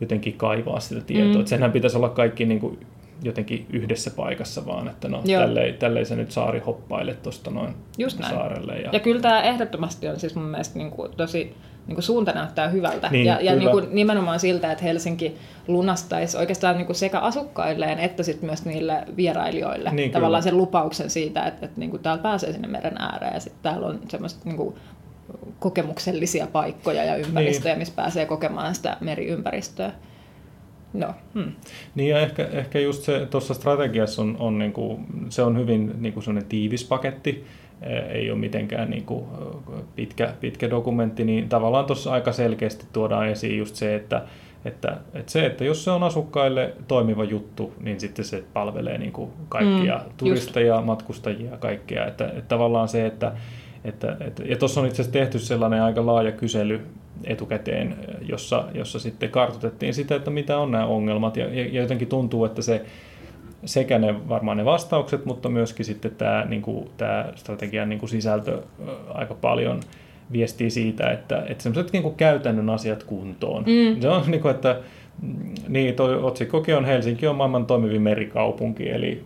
[0.00, 1.32] jotenkin kaivaa sitä tietoa.
[1.34, 1.40] Mm.
[1.40, 2.78] Että senhän pitäisi olla kaikki niin kuin
[3.22, 8.18] jotenkin yhdessä paikassa vaan, että no tälleen, tälleen se nyt saari hoppaile tuosta noin Just
[8.18, 8.34] näin.
[8.34, 8.78] saarelle.
[8.78, 8.90] Ja...
[8.92, 11.54] ja kyllä tämä ehdottomasti on siis mun mielestä niin kuin tosi
[11.86, 13.08] niin kuin suunta näyttää hyvältä.
[13.10, 15.36] Niin, ja ja niin kuin nimenomaan siltä, että Helsinki
[15.68, 20.50] lunastaisi oikeastaan niin kuin sekä asukkailleen että sit myös niille vierailijoille Niin, tavallaan kyllä.
[20.50, 23.86] sen lupauksen siitä, että, että niin kuin täällä pääsee sinne meren ääreen ja sitten täällä
[23.86, 24.74] on semmoista niin kuin
[25.58, 27.78] kokemuksellisia paikkoja ja ympäristöjä, Niin.
[27.78, 29.92] missä pääsee kokemaan sitä meriympäristöä.
[30.92, 31.52] No, hmm.
[31.94, 36.20] Niin ja ehkä, ehkä just se tuossa strategiassa on, on niinku, se on hyvin niinku
[36.48, 37.44] tiivis paketti,
[38.10, 39.28] ei ole mitenkään niinku
[39.96, 44.22] pitkä, pitkä dokumentti, niin tavallaan tuossa aika selkeästi tuodaan esiin just se, että,
[44.64, 49.32] että, että se, että jos se on asukkaille toimiva juttu, niin sitten se palvelee niinku
[49.48, 52.06] kaikkia Mm, turisteja, matkustajia ja kaikkea.
[52.06, 53.32] Että, että tavallaan se, että,
[53.84, 56.80] että, että ja tuossa on itse asiassa tehty sellainen aika laaja kysely
[57.24, 57.96] etukäteen,
[58.28, 62.62] jossa, jossa sitten kartoitettiin sitä, että mitä on nämä ongelmat ja, ja jotenkin tuntuu, että
[62.62, 62.84] se
[63.64, 68.10] sekä ne varmaan ne vastaukset, mutta myöskin sitten tämä, niin kuin, tämä strategian niin kuin
[68.10, 68.62] sisältö
[69.08, 69.80] aika paljon
[70.32, 73.64] viestii siitä, että, että sellaiset niin kuin käytännön asiat kuntoon.
[73.66, 74.00] Mm.
[74.00, 74.80] Se on niin kuin, että
[75.22, 79.24] mm, niin, toi otsikkokin on Helsinki on maailman toimivin merikaupunki, eli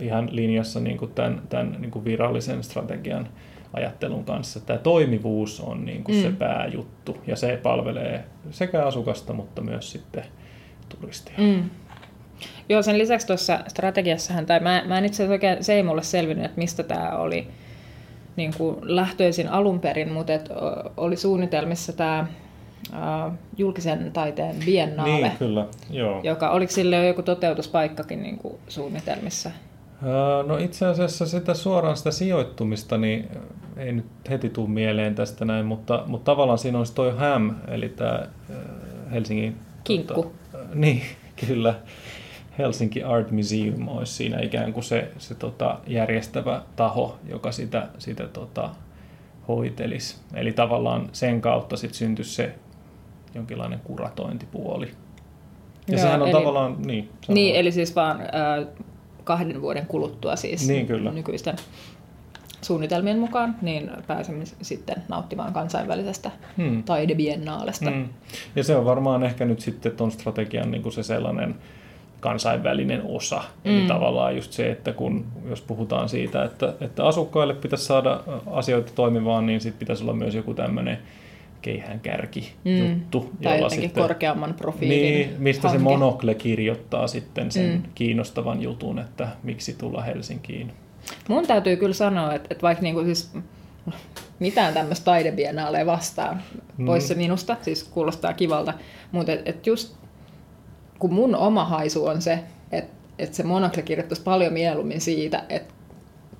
[0.00, 3.28] ihan linjassa niin kuin tämän, tämän niin kuin virallisen strategian
[3.72, 4.60] ajattelun kanssa.
[4.60, 6.22] Tämä toimivuus on niin kuin mm.
[6.22, 10.24] se pääjuttu, ja se palvelee sekä asukasta, mutta myös sitten
[10.88, 11.34] turistia.
[11.38, 11.62] Mm.
[12.68, 16.02] Joo, sen lisäksi tuossa strategiassahan, tai mä, mä en itse asiassa oikein, se ei mulle
[16.02, 17.48] selvinnyt, että mistä tämä oli
[18.36, 20.48] niin kuin lähtöisin alun perin, mutta et,
[20.96, 22.26] oli suunnitelmissa tämä
[23.56, 25.66] julkisen taiteen biennaale, Niin, kyllä.
[25.90, 26.20] Joo.
[26.22, 29.50] joka oliko sille jo joku toteutuspaikkakin niin kuin suunnitelmissa?
[30.46, 33.28] No itse asiassa sitä suoraan sitä sijoittumista, niin
[33.76, 37.88] ei nyt heti tule mieleen tästä näin, mutta, mutta tavallaan siinä on toi HAM, eli
[37.88, 38.26] tämä
[39.12, 39.56] Helsingin...
[39.84, 40.22] Kinkku.
[40.22, 41.02] Tota, niin,
[41.46, 41.74] kyllä.
[42.58, 48.26] Helsinki Art Museum olisi siinä ikään kuin se, se tota, järjestävä taho, joka sitä, sitä
[48.28, 48.70] tota,
[49.48, 50.16] hoitelisi.
[50.34, 52.54] Eli tavallaan sen kautta sitten syntyisi se
[53.34, 54.86] jonkinlainen kuratointipuoli.
[54.86, 56.76] Ja Joo, sehän on eli- tavallaan...
[56.86, 58.66] Niin, Niin, eli siis vaan äh,
[59.24, 61.12] kahden vuoden kuluttua siis Niin, kyllä.
[61.12, 61.54] nykyisten
[62.62, 66.82] suunnitelmien mukaan, niin pääsemme sitten nauttimaan kansainvälisestä Hmm.
[66.82, 67.90] taidebiennaalesta.
[67.90, 68.08] Mm.
[68.56, 71.54] Ja se on varmaan ehkä nyt sitten tuon strategian niin kuin se sellainen
[72.20, 73.36] kansainvälinen osa.
[73.64, 73.70] Mm.
[73.70, 73.86] Eli Mm.
[73.88, 79.46] tavallaan just se, että kun jos puhutaan siitä, että, että asukkaille pitäisi saada asioita toimimaan,
[79.46, 80.98] niin sitten pitäisi olla myös joku tämmöinen
[81.62, 82.78] keihään kärki Mm.
[82.90, 83.30] juttu.
[83.42, 85.78] Tai jotenkin korkeamman profiilin Niin, mistä hanke.
[85.78, 87.72] se monokle kirjoittaa sitten sen Mm.
[87.76, 87.82] mm.
[87.94, 90.72] kiinnostavan jutun, että miksi tulla Helsinkiin.
[91.28, 93.32] Mun täytyy kyllä sanoa, että, että vaikka niinku siis
[94.38, 96.42] mitään tämmöistä taidebiennaalee vastaan,
[96.78, 96.86] Mm.
[96.86, 98.74] pois se minusta, siis kuulostaa kivalta,
[99.12, 99.96] mutta et, et just
[100.98, 102.38] kun mun oma haisu on se,
[102.72, 105.74] että et se monokle kirjoittaisi paljon mieluummin siitä, että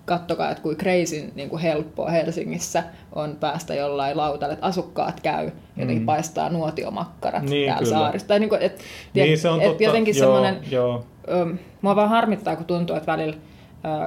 [0.04, 5.50] kattokaa, että kuin crazy niin kuin helppoa Helsingissä on päästä jollain lautalle, että asukkaat käy,
[5.76, 6.06] jotenkin Mm.
[6.06, 7.98] paistaa nuotiomakkarat Niin, täällä kyllä.
[7.98, 8.28] saarissa.
[8.28, 8.80] Tai niin kuin, et,
[9.14, 9.82] Niin, se on et totta.
[9.82, 11.46] jotenkin joo, semmoinen, Joo, Ö,
[11.82, 13.36] mua vaan harmittaa, kun tuntuu, että välillä,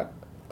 [0.01, 0.05] ö,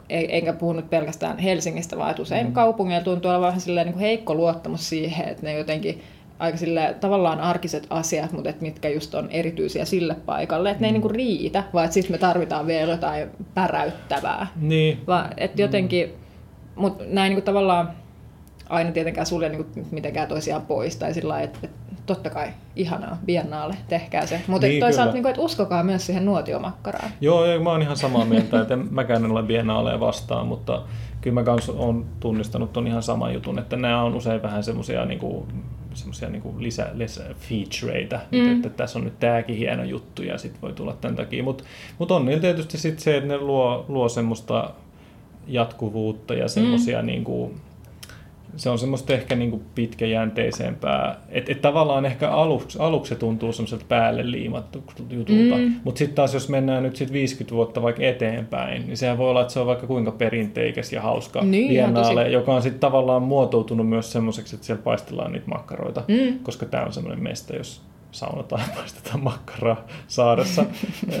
[0.08, 2.52] ei- enkä puhu nyt pelkästään Helsingistä, vaan että usein mm.
[2.52, 6.02] kaupungeilla tuntuu olevan vähän silleen niin kuin heikko luottamus siihen, että ne jotenkin
[6.38, 10.88] aika sille tavallaan arkiset asiat, mutta että mitkä just on erityisiä sille paikalle, että ne
[10.88, 14.46] ei niin kuin riitä, vaan että sitten me tarvitaan vielä jotain päräyttävää.
[14.56, 16.14] niin, Vaan, että jotenkin,
[16.74, 17.90] mutta näin niin kuin tavallaan
[18.68, 22.48] aina tietenkään sulje niin kuin mitenkään toisiaan pois, tai sillä lailla, että, että totta kai
[22.76, 24.40] ihanaa, biennaalle, tehkää se.
[24.46, 27.10] Mutta Niin, niin, toisaalta, niin kuin, että uskokaa myös siihen nuotiomakkaraan.
[27.20, 30.82] Joo, ja mä oon ihan samaa mieltä, että en mäkään en ole biennaaleja vastaan, mutta
[31.20, 35.04] kyllä mä kans oon tunnistanut ton ihan saman jutun, että nämä on usein vähän semmoisia
[35.04, 35.46] niinku,
[35.98, 38.52] semmosia niinku lisä, lisä featureita, mm.
[38.52, 41.64] että tässä on nyt tääkin hieno juttu ja sit voi tulla tämän takia, mutta
[41.98, 44.70] mut on niillä tietysti sit se, että ne luo, luo semmoista
[45.46, 47.06] jatkuvuutta ja semmoisia mm.
[47.06, 47.54] niinku,
[48.58, 53.84] se on semmoista ehkä niinku pitkäjänteisempää, että et tavallaan ehkä aluksi, aluksi se tuntuu semmoiselta
[53.88, 55.74] päälle liimattu jutulta, Mm.
[55.84, 59.40] mutta sitten taas jos mennään nyt sit 50 vuotta vaikka eteenpäin, niin sehän voi olla,
[59.40, 62.32] että se on vaikka kuinka perinteikäs ja hauska Niin, ihan biennaale, tosi.
[62.32, 66.38] joka on sitten tavallaan muotoutunut myös semmoiseksi, että siellä paistellaan niitä makkaroita, Mm.
[66.42, 70.64] koska tämä on semmoinen mesta, jos saunataan ja paistetaan makkaraa saaressa.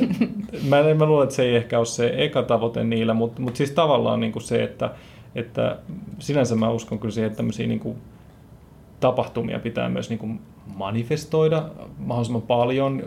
[0.68, 3.58] mä, en- mä luulen, että se ei ehkä ole se eka tavoite niillä, mutta, mutta
[3.58, 4.90] siis tavallaan niin kuin se, että,
[5.34, 5.76] että
[6.18, 7.96] sinänsä mä uskon kyllä siihen, että tämmöisiä niin kuin
[9.00, 10.40] tapahtumia pitää myös niin kuin
[10.76, 13.02] manifestoida mahdollisimman paljon,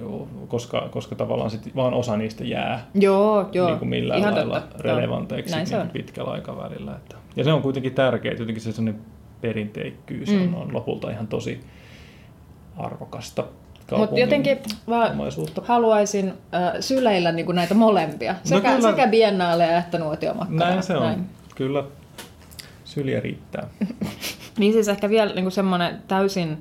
[0.48, 3.68] koska, koska tavallaan sit vaan osa niistä jää Joo, joo.
[3.68, 4.78] niin kuin millään Ihan lailla totta.
[4.84, 5.90] relevanteiksi Näin niin on.
[5.90, 6.96] pitkällä aikavälillä.
[6.96, 7.16] Että.
[7.36, 9.02] Ja se on kuitenkin tärkeää, jotenkin se sellainen
[9.42, 10.54] perinteikkyys Mm.
[10.54, 11.60] on, on lopulta ihan tosi
[12.78, 13.44] arvokasta
[13.98, 14.58] Mutta jotenkin
[15.14, 15.62] omaisuutta.
[15.66, 18.36] haluaisin äh, syleillä niin kuin näitä molempia.
[18.44, 18.90] Sekä, kyllä.
[18.90, 20.70] sekä biennaaleja että nuotiomakkaraa.
[20.70, 21.26] Näin se on.
[21.56, 21.84] Kyllä
[22.92, 23.68] syliä riittää.
[24.58, 26.58] Niin siis ehkä vielä niin semmoinen täysin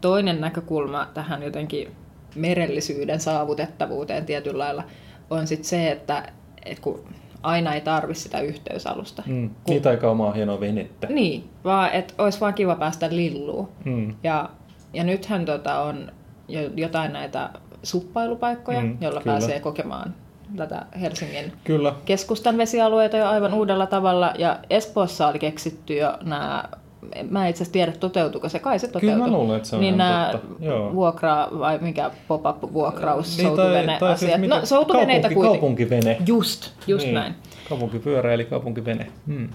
[0.00, 1.88] toinen näkökulma tähän jotenkin
[2.34, 4.84] merellisyyden saavutettavuuteen tietyllä lailla
[5.30, 6.32] on sitten se, että,
[6.64, 7.04] että kun
[7.42, 9.22] aina ei tarvi sitä yhteysalusta.
[9.26, 9.48] Mm.
[9.64, 11.06] Kun, Niitä aika omaa hienoa venettä.
[11.06, 13.68] Niin, vaan että olisi vaan kiva päästä lilluun.
[13.84, 14.14] Mm.
[14.22, 14.50] Ja,
[14.92, 16.12] ja nythän tota on
[16.48, 17.50] jo, jotain näitä
[17.82, 19.32] suppailupaikkoja, Mm, joilla kyllä.
[19.32, 20.14] pääsee kokemaan
[20.56, 21.94] tätä Helsingin Kyllä.
[22.04, 24.32] keskustan vesialueita jo aivan uudella tavalla.
[24.38, 26.64] Ja Espoossa oli keksitty jo nämä,
[27.30, 29.24] mä en itse asiassa tiedä toteutuuko se, kai se Kyllä toteutuu.
[29.26, 30.32] mä luulen, että se on niin ihan nämä
[30.94, 34.40] vuokra, vai mikä pop-up vuokraus, Niin, tai- soutuvene tai siis asiat.
[34.40, 35.60] mikä- no soutuveneitä kaupunki- kuitenkin.
[35.60, 36.16] Kaupunkivene.
[36.26, 37.14] Just, just niin.
[37.14, 37.34] näin.
[37.68, 39.06] Kaupunkipyörä eli kaupunkivene.
[39.26, 39.48] Mm.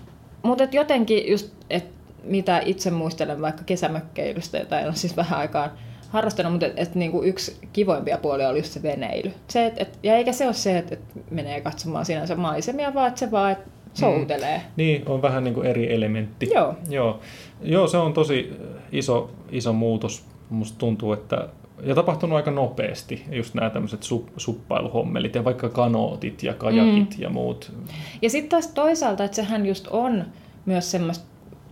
[0.43, 5.71] Mutta jotenkin just, että mitä itse muistelen vaikka kesämökkeilystä, en ole siis vähän aikaan
[6.15, 9.31] harrastanut, mutta et, et niinku yksi kivoimpia puolia oli just se veneily.
[9.47, 13.07] Se, et, et, ja eikä se ole se, että et menee katsomaan sinänsä maisemia, vaan
[13.07, 13.59] että se vaan et
[13.93, 14.61] soutelee.
[14.75, 16.49] Niin, on vähän niin kuin eri elementti.
[16.53, 16.75] Joo.
[16.89, 17.19] Joo.
[17.61, 18.53] Joo, se on tosi
[18.91, 20.25] iso, iso muutos.
[20.49, 21.49] Musta tuntuu, että
[21.83, 27.23] ja tapahtunut aika nopeasti, just nämä tämmöiset sup, suppailuhommelit ja vaikka kanootit ja kajakit mm.
[27.23, 27.73] ja muut.
[28.21, 30.25] Ja sitten taas toisaalta, että sehän just on
[30.65, 31.25] myös semmoista,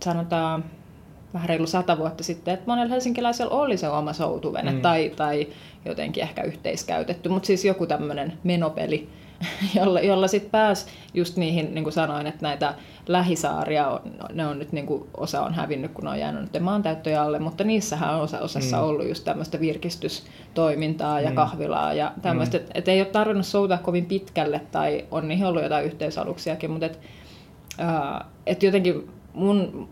[0.04, 0.64] sanotaan
[1.34, 4.80] vähän reilu sata vuotta sitten, että monella helsinkiläisellä oli se oma soutuvene mm.
[4.80, 5.46] tai, tai
[5.84, 9.08] jotenkin ehkä yhteiskäytetty, mutta siis joku tämmöinen menopeli,
[9.76, 12.74] jolla, jolla sitten pääsi just niihin, niin kuin sanoin, että näitä
[13.06, 14.00] lähisaaria, on,
[14.32, 17.38] ne on nyt niin kuin, osa on hävinnyt, kun ne on jäänyt nyt maantäyttöjä alle,
[17.38, 18.82] mutta niissähän on osa, osassa Mm.
[18.82, 21.36] ollut just tämmöistä virkistystoimintaa ja Mm.
[21.36, 25.62] kahvilaa ja tämmöistä, että et ei ole tarvinnut soutaa kovin pitkälle tai on niihin ollut
[25.62, 27.00] jotain yhteisaluksiakin, mutta et,
[27.78, 29.88] ää, et jotenkin mun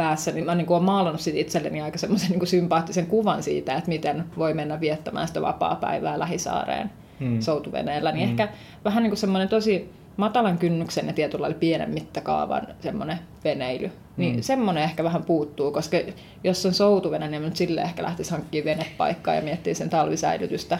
[0.00, 3.88] päässä, niin mä niin olen maalannut sit itselleni aika semmoisen niin sympaattisen kuvan siitä, että
[3.88, 7.40] miten voi mennä viettämään sitä vapaa-päivää lähisaareen Mm.
[7.40, 8.12] soutuveneellä.
[8.12, 8.30] Niin Mm.
[8.30, 8.48] ehkä
[8.84, 13.90] vähän niin kuin semmoinen tosi matalan kynnyksen ja tietyllä lailla pienen mittakaavan semmoinen veneily.
[14.16, 14.42] Niin Mm.
[14.42, 15.96] semmoinen ehkä vähän puuttuu, koska
[16.44, 20.78] jos on soutuvene, niin nyt sille ehkä lähtisi hankkimaan venepaikkaa ja miettiä sen talvisäilytystä.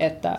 [0.00, 0.38] Että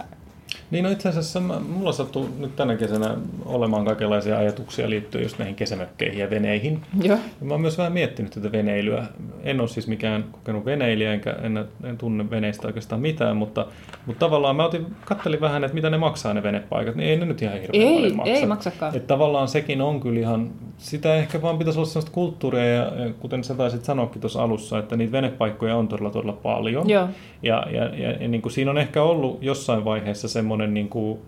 [0.72, 5.40] Niin no itse asiassa mä, mulla sattuu nyt tänä kesänä olemaan kaikenlaisia ajatuksia liittyen just
[5.40, 6.82] näihin kesämökkeihin ja veneihin.
[7.02, 9.06] joo, Ja mä oon myös vähän miettinyt tätä veneilyä.
[9.44, 13.66] En ole siis mikään kokenut veneilijä, enkä en, en tunne veneistä oikeastaan mitään, mutta,
[14.06, 17.26] mutta tavallaan mä otin, kattelin vähän, että mitä ne maksaa ne venepaikat, niin ei ne
[17.26, 18.34] nyt ihan hirveän Ei, paljon maksa.
[18.34, 19.02] ei maksakaan.
[19.08, 23.44] Tavallaan sekin on kyllä ihan, sitä ehkä vaan pitäisi olla sellaista kulttuuria, ja, ja kuten
[23.44, 26.90] sä taisit sanoakin tuossa alussa, että niitä venepaikkoja on todella todella paljon.
[26.90, 27.08] Joo.
[27.44, 31.20] Ja, ja, ja, ja niin kuin siinä on ehkä ollut jossain vaiheessa semmoinen, niin kuin,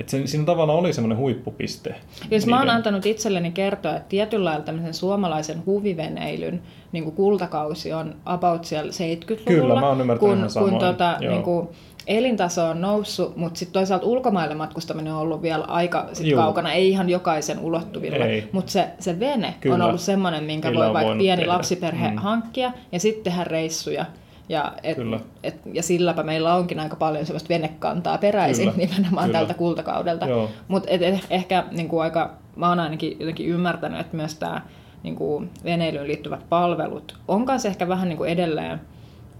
[0.00, 1.94] että sen, siinä tavallaan oli semmoinen huippupiste.
[2.30, 7.92] Jos mä oon antanut itselleni kertoa, että tietyllä lailla tämmöisen suomalaisen huviveneilyn niin kuin kultakausi
[7.92, 9.44] on about siellä 70-luvulla.
[9.44, 11.32] Kyllä, mä oon ymmärtänyt kun, kun tota, joo.
[11.32, 11.68] niin kuin,
[12.06, 16.40] elintaso on noussut, mutta sitten toisaalta ulkomaille matkustaminen on ollut vielä aika sit Juu.
[16.40, 18.24] kaukana, ei ihan jokaisen ulottuvilla.
[18.52, 19.74] Mutta se, se vene Kyllä.
[19.74, 21.52] on ollut semmoinen, minkä Millä voi vaikka pieni tehdä.
[21.52, 22.16] lapsiperhe Mm.
[22.16, 24.06] hankkia ja sitten tehdä reissuja.
[24.52, 25.20] Ja, et, Kyllä.
[25.42, 28.86] et, ja silläpä meillä onkin aika paljon sellaista venekantaa peräisin Kyllä.
[28.86, 29.38] nimenomaan Kyllä.
[29.38, 30.26] tältä kultakaudelta.
[30.68, 30.88] Mutta
[31.30, 34.60] ehkä niin kuin aika, mä oon ainakin jotenkin ymmärtänyt, että myös tämä
[35.02, 38.80] niin kuin veneilyyn liittyvät palvelut on kanssa ehkä vähän niin kuin edelleen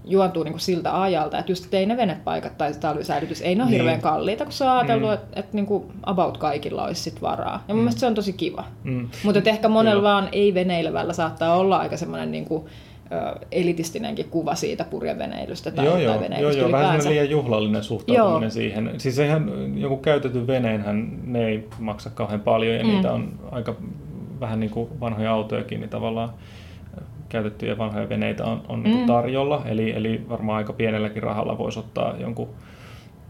[0.04, 3.70] juontuu niin kuin siltä ajalta, että just ei ne venepaikat tai talvisäilytys, ei ne ole
[3.70, 3.80] Niin.
[3.80, 5.14] hirveän kalliita, kun se on ajatellut, Mm.
[5.14, 7.64] että, että niin kuin about kaikilla olisi sit varaa.
[7.68, 8.64] Ja mun mielestä se on tosi kiva.
[8.84, 9.08] Mm.
[9.24, 12.64] Mutta ehkä monella vaan ei-veneilevällä saattaa olla aika semmoinen niin kuin,
[13.52, 17.02] elitistinenkin kuva siitä purjeveneilystä tai, joo, joo, joo, veneilystä joo, vähän ylipäänsä.
[17.02, 18.50] semmoinen liian juhlallinen suhtautuminen Joo.
[18.50, 18.90] siihen.
[18.98, 22.90] Siis eihän joku käytetty veneenhän, ne ei maksa kauhean paljon ja Mm.
[22.90, 23.74] niitä on aika
[24.40, 26.30] vähän niin kuin vanhoja autojakin, niin tavallaan
[27.28, 29.06] käytettyjä vanhoja veneitä on, on niin kuin Mm.
[29.06, 29.62] tarjolla.
[29.66, 32.48] Eli, eli varmaan aika pienelläkin rahalla voisi ottaa jonkun,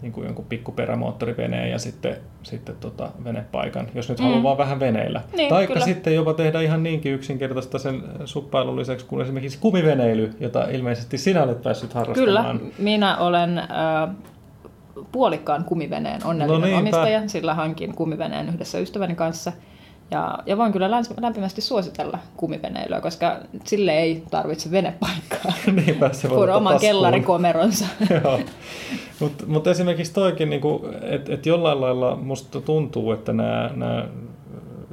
[0.03, 4.25] niin kuin jonkun pikkuperämoottoriveneen ja sitten, sitten tota venepaikan, jos nyt Mm.
[4.25, 5.21] haluaa vaan vähän veneillä.
[5.37, 5.87] Niin, Taikka kyllä.
[5.87, 11.43] sitten jopa tehdä ihan niinkin yksinkertaista sen suppailun lisäksi kuin esimerkiksi kumiveneily, jota ilmeisesti sinä
[11.43, 12.59] olet päässyt harrastamaan.
[12.59, 13.67] Kyllä, minä olen äh,
[15.13, 16.97] puolikkaan kumiveneen onnellinen No no niinpä.
[16.99, 19.53] omistaja, sillä hankin kumiveneen yhdessä ystäväni kanssa.
[20.13, 25.53] Ja, ja voin kyllä lämpimästi suositella kumiveneilyä, koska sille ei tarvitse venepaikkaa,
[25.87, 26.91] Niinpä se voi kun oman taskuun.
[26.91, 27.87] kellarikomeronsa.
[29.21, 34.09] Mutta mut esimerkiksi toikin, niinku, että et jollain lailla musta tuntuu, että nämä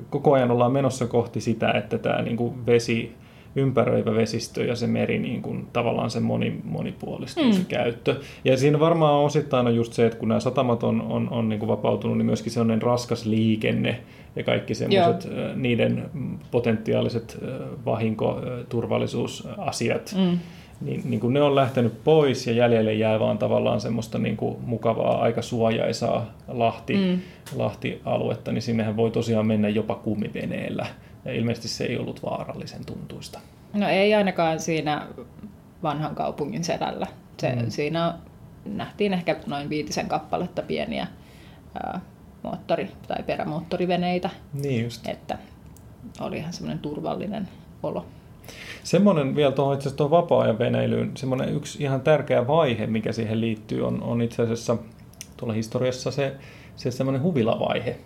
[0.10, 3.16] koko ajan ollaan menossa kohti sitä, että tämä niinku vesi,
[3.56, 7.52] ympäröivä vesistö ja se meri niin kuin, tavallaan se moni, monipuolistuu mm.
[7.52, 8.16] se käyttö.
[8.46, 11.60] Ja siinä varmaan osittain on just se, että kun nämä satamat on, on, on niin
[11.60, 14.02] kuin vapautunut, niin myöskin sellainen raskas liikenne
[14.36, 16.10] ja kaikki semmoiset niiden
[16.52, 17.38] potentiaaliset
[17.86, 20.40] vahinko, turvallisuusasiat, mm
[20.82, 24.58] niin, niin kuin ne on lähtenyt pois ja jäljelle jää vaan tavallaan semmoista niin kuin
[24.66, 27.20] mukavaa, aika suojaisaa Lahti, mm.
[27.56, 30.86] Lahti-aluetta, niin sinnehän voi tosiaan mennä jopa kumiveneellä.
[31.26, 33.40] Ja ilmeisesti se ei ollut vaarallisen tuntuista.
[33.74, 35.08] No ei ainakaan siinä
[35.84, 37.08] vanhan kaupungin selällä.
[37.38, 37.70] Se, mm.
[37.70, 38.14] Siinä
[38.66, 41.08] nähtiin ehkä noin viitisen kappaletta pieniä
[41.84, 42.02] ää,
[42.44, 44.30] moottori- tai perämoottoriveneitä.
[44.54, 45.08] Niin just.
[45.08, 45.38] Että
[46.20, 47.48] oli ihan semmoinen turvallinen
[47.84, 48.06] olo.
[48.84, 53.88] Semmoinen vielä tuohon itse asiassa vapaa-ajan veneilyyn, semmoinen yksi ihan tärkeä vaihe, mikä siihen liittyy,
[53.88, 54.78] on, on itse asiassa
[55.38, 56.36] tuolla historiassa se,
[56.76, 57.98] se semmoinen huvilavaihe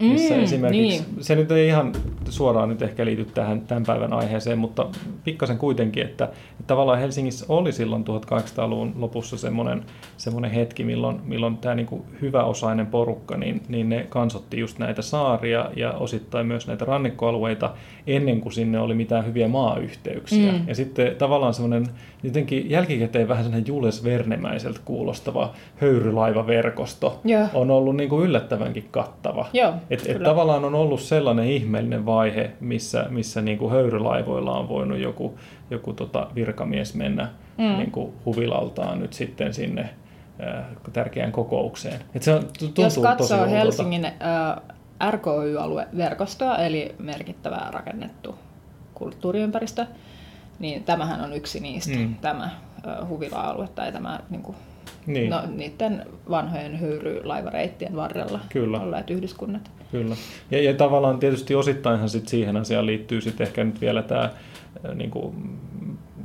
[0.00, 1.24] missä mm, esimerkiksi, niin.
[1.24, 1.92] se nyt ei ihan
[2.28, 4.86] suoraan nyt ehkä liity tähän tämän päivän aiheeseen, mutta
[5.24, 9.84] pikkasen kuitenkin, että, että tavallaan Helsingissä oli silloin 1800-luvun lopussa semmoinen,
[10.16, 15.02] semmoinen hetki, milloin, milloin tämä niin kuin hyväosainen porukka, niin, niin ne kansotti just näitä
[15.02, 17.74] saaria ja osittain myös näitä rannikkoalueita
[18.06, 20.52] ennen kuin sinne oli mitään hyviä maayhteyksiä.
[20.52, 20.68] Mm.
[20.68, 21.86] Ja sitten tavallaan semmoinen
[22.22, 27.46] jotenkin jälkikäteen vähän sellainen Jules Vernemäiseltä kuulostava höyrylaivaverkosto Joo.
[27.54, 29.46] on ollut niin kuin yllättävänkin kattava.
[29.52, 29.74] Joo.
[29.90, 34.98] Et, et tavallaan on ollut sellainen ihmeellinen vaihe, missä, missä niin kuin höyrylaivoilla on voinut
[34.98, 35.38] joku,
[35.70, 37.76] joku tota virkamies mennä mm.
[37.78, 42.00] niin kuin huvilaltaan nyt sitten sinne äh, tärkeään kokoukseen.
[42.14, 44.12] Et se tuntuu Jos katsoo tosi Helsingin äh,
[45.10, 48.34] RKY-alueverkostoa, eli merkittävää rakennettu
[48.94, 49.86] kulttuuriympäristö,
[50.58, 52.14] niin tämähän on yksi niistä, mm.
[52.14, 54.56] tämä äh, huvila-alue tai tämä niin kuin,
[55.08, 55.30] niin.
[55.30, 58.80] No, niiden vanhojen höyrylaivareittien varrella Kyllä.
[58.80, 59.70] olleet yhdyskunnat.
[59.90, 60.14] Kyllä.
[60.50, 64.30] Ja, ja tavallaan tietysti osittainhan sit siihen asiaan liittyy sit ehkä nyt vielä tämä
[64.94, 65.34] niin kuin,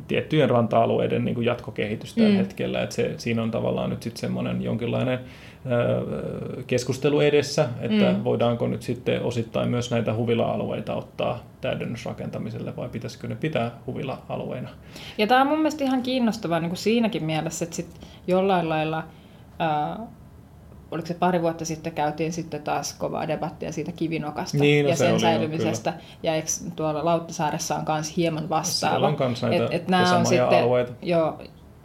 [0.07, 2.35] tiettyjen ranta-alueiden niin kuin jatkokehitys tällä mm.
[2.35, 2.83] hetkellä.
[2.83, 5.19] Että se, siinä on tavallaan nyt sitten semmoinen jonkinlainen
[6.67, 8.23] keskustelu edessä, että mm.
[8.23, 14.69] voidaanko nyt sitten osittain myös näitä huvila-alueita ottaa täydennysrakentamiselle vai pitäisikö ne pitää huvila-alueina.
[15.17, 19.03] Ja tämä on mun mielestä ihan kiinnostavaa niin kuin siinäkin mielessä, että sit jollain lailla
[19.59, 19.99] ää,
[20.91, 24.95] oliko se pari vuotta sitten, käytiin sitten taas kovaa debattia siitä kivinokasta niin, no ja
[24.95, 25.93] sen säilymisestä.
[26.23, 28.93] Ja eikö tuolla Lauttasaaressa on myös hieman vastaava.
[28.93, 30.93] Siellä on myös näitä et, et nämä on sitten, alueita.
[31.01, 31.39] Jo,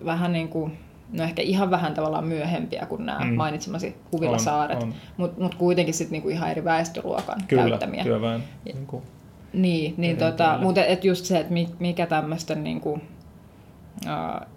[0.04, 0.78] vähän niin kuin,
[1.12, 3.34] no ehkä ihan vähän tavallaan myöhempiä kuin nämä mm.
[3.34, 8.04] mainitsemasi huvilasaaret, mutta mut kuitenkin sitten niinku ihan eri väestöluokan Kyllä, käyttämiä.
[8.04, 8.44] työväen.
[8.64, 9.02] Niin, kuin
[9.52, 13.00] niin, niin tota, mutta et just se, että mikä tämmöisten niinku, uh,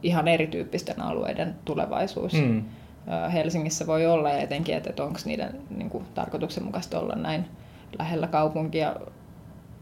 [0.04, 2.64] ihan erityyppisten alueiden tulevaisuus mm
[3.34, 7.46] Helsingissä voi olla, ja etenkin, että, että onko niiden niin kuin, tarkoituksenmukaista olla näin
[8.00, 8.96] lähellä kaupunkia.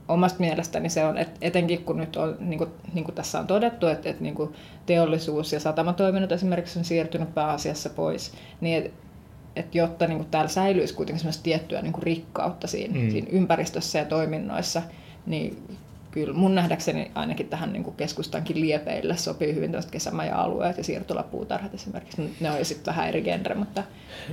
[0.10, 3.48] Omasta mielestäni se on, että etenkin kun nyt on, niin kuin, niin kuin tässä on
[3.48, 4.54] todettu, että, että niin kuin
[4.86, 9.10] teollisuus ja satamatoiminnot esimerkiksi on siirtynyt pääasiassa pois, niin että
[9.56, 13.12] että jotta niin kuin täällä säilyisi kuitenkin tiettyä niin kuin rikkautta siinä, mm.
[13.12, 14.82] siinä ympäristössä ja toiminnoissa,
[15.26, 15.64] niin
[16.12, 22.36] kyllä mun nähdäkseni ainakin tähän niin keskustankin liepeille sopii hyvin tällaiset kesämaja-alueet ja siirtolapuutarhat esimerkiksi.
[22.40, 23.84] Ne on sitten vähän eri genre, mutta...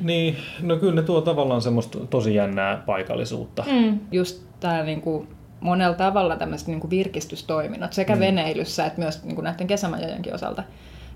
[0.01, 3.65] Niin, no kyllä ne tuo tavallaan semmoista tosi jännää paikallisuutta.
[3.73, 5.29] Mm, just tämä niin kuin
[5.67, 8.21] monella tavalla tämmöiset niin virkistystoiminnot sekä mm.
[8.21, 10.63] veneilyssä että myös niin kuin näiden kesämajojenkin osalta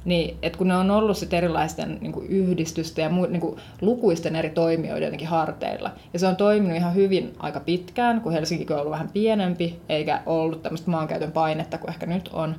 [0.04, 3.56] niin, että kun ne on ollut sit erilaisten niin kuin yhdistysten ja mu, niin kuin
[3.80, 5.90] lukuisten eri toimijoiden jotenkin harteilla.
[6.12, 10.22] Ja se on toiminut ihan hyvin aika pitkään, kun Helsinki on ollut vähän pienempi, eikä
[10.26, 12.54] ollut tämmöistä maankäytön painetta kuin ehkä nyt on.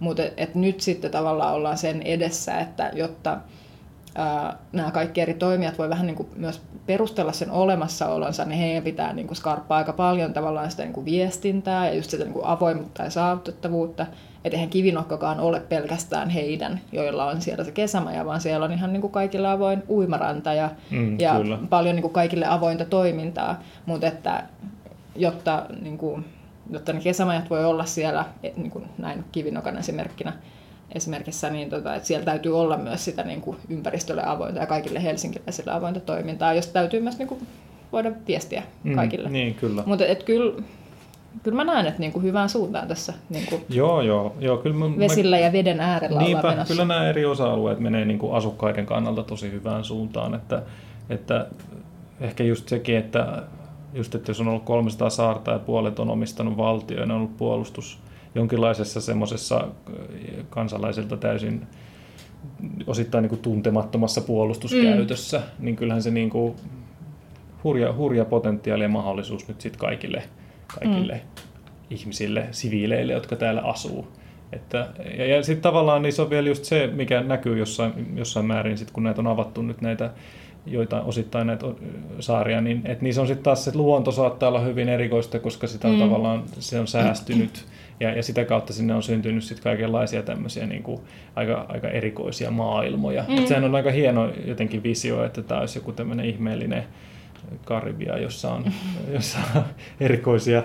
[0.00, 0.22] Mutta
[0.54, 3.38] nyt sitten tavallaan ollaan sen edessä, että jotta
[4.72, 9.12] nämä kaikki eri toimijat voi vähän niin kuin myös perustella sen olemassaolonsa, niin heidän pitää
[9.12, 12.46] niin kuin skarppaa aika paljon tavallaan sitä niin kuin viestintää ja just sitä niin kuin
[12.46, 14.06] avoimuutta ja saavutettavuutta.
[14.44, 18.92] Että eihän kivinokkakaan ole pelkästään heidän, joilla on siellä se kesämaja, vaan siellä on ihan
[18.92, 21.34] niin kuin kaikille avoin uimaranta ja, mm, ja
[21.70, 23.62] paljon niin kuin kaikille avointa toimintaa.
[23.86, 24.42] Mutta että
[25.16, 26.24] jotta, niin kuin,
[26.70, 28.24] jotta ne kesämajat voi olla siellä,
[28.56, 30.32] niin kuin näin kivinokan esimerkkinä,
[30.92, 35.02] esimerkissä, niin tota, että siellä täytyy olla myös sitä niin kuin ympäristölle avointa ja kaikille
[35.02, 37.46] helsinkiläisille avointa toimintaa, josta täytyy myös niin kuin,
[37.92, 39.28] voida viestiä mm, kaikille.
[39.28, 39.82] Mm, niin, kyllä.
[39.86, 40.62] Mutta kyllä
[41.42, 44.76] kyllä mä näen, että niin kuin hyvään suuntaan tässä niin kuin joo, joo, joo, kyllä
[44.76, 48.86] mä, vesillä ja veden äärellä niinpä, ollaan kyllä nämä eri osa-alueet menee niin kuin asukkaiden
[48.86, 50.62] kannalta tosi hyvään suuntaan, että,
[51.10, 51.46] että
[52.20, 53.42] ehkä just sekin, että
[53.94, 57.36] just, että jos on ollut 300 saarta ja puolet on omistanut valtio ja on ollut
[57.36, 57.98] puolustus
[58.34, 59.68] jonkinlaisessa semmoisessa
[60.50, 61.66] kansalaisilta täysin
[62.86, 65.64] osittain niin kuin tuntemattomassa puolustuskäytössä, mm.
[65.64, 66.54] niin kyllähän se niin kuin
[67.64, 70.22] hurja, hurja potentiaali ja mahdollisuus nyt sitten kaikille–
[70.80, 71.42] kaikille mm.
[71.90, 74.08] ihmisille, siviileille, jotka täällä asuu.
[74.52, 74.88] Että,
[75.18, 78.78] ja, ja sitten tavallaan niin se on vielä just se, mikä näkyy jossain, jossain määrin,
[78.78, 80.10] sit, kun näitä on avattu nyt näitä
[80.66, 81.66] joita osittain näitä
[82.20, 85.88] saaria, niin että niissä on sitten taas se luonto saattaa olla hyvin erikoista, koska sitä
[85.88, 86.00] on mm.
[86.00, 87.66] tavallaan, se on säästynyt
[88.00, 91.00] ja, ja sitä kautta sinne on syntynyt sitten kaikenlaisia tämmöisiä niin kuin
[91.36, 93.24] aika, aika erikoisia maailmoja.
[93.28, 93.38] Mm.
[93.38, 96.84] Et sehän on aika hieno jotenkin visio, että tämä olisi joku tämmöinen ihmeellinen
[97.64, 98.64] Karibia, jossa on,
[99.14, 99.62] jossa on
[100.00, 100.62] erikoisia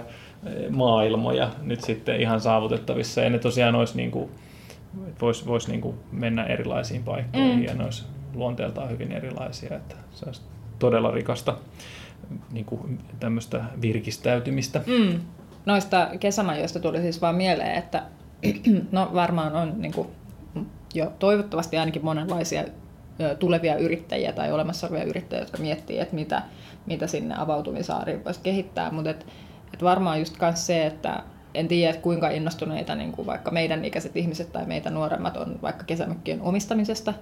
[0.69, 3.21] maailmoja nyt sitten ihan saavutettavissa.
[3.21, 4.29] Ja ne tosiaan olisi niin kuin,
[5.21, 7.63] vois, vois niin kuin mennä erilaisiin paikkoihin mm.
[7.63, 9.75] ja ne olisi luonteeltaan hyvin erilaisia.
[9.75, 10.41] Että se olisi
[10.79, 11.57] todella rikasta
[12.51, 14.81] niin kuin tämmöistä virkistäytymistä.
[14.87, 15.19] Mm.
[15.65, 18.03] Noista kesämajoista tuli siis vaan mieleen, että
[18.91, 20.07] no varmaan on niin kuin,
[20.93, 22.63] jo toivottavasti ainakin monenlaisia
[23.39, 26.41] tulevia yrittäjiä tai olemassa olevia yrittäjiä, jotka miettii, että mitä,
[26.85, 28.91] mitä sinne avautumisaariin voisi kehittää.
[28.91, 29.25] Mutta et,
[29.73, 33.85] et varmaan just myös se, että en tiedä, että kuinka innostuneita niin kuin vaikka meidän
[33.85, 37.13] ikäiset ihmiset tai meitä nuoremmat on vaikka kesämökkien omistamisesta,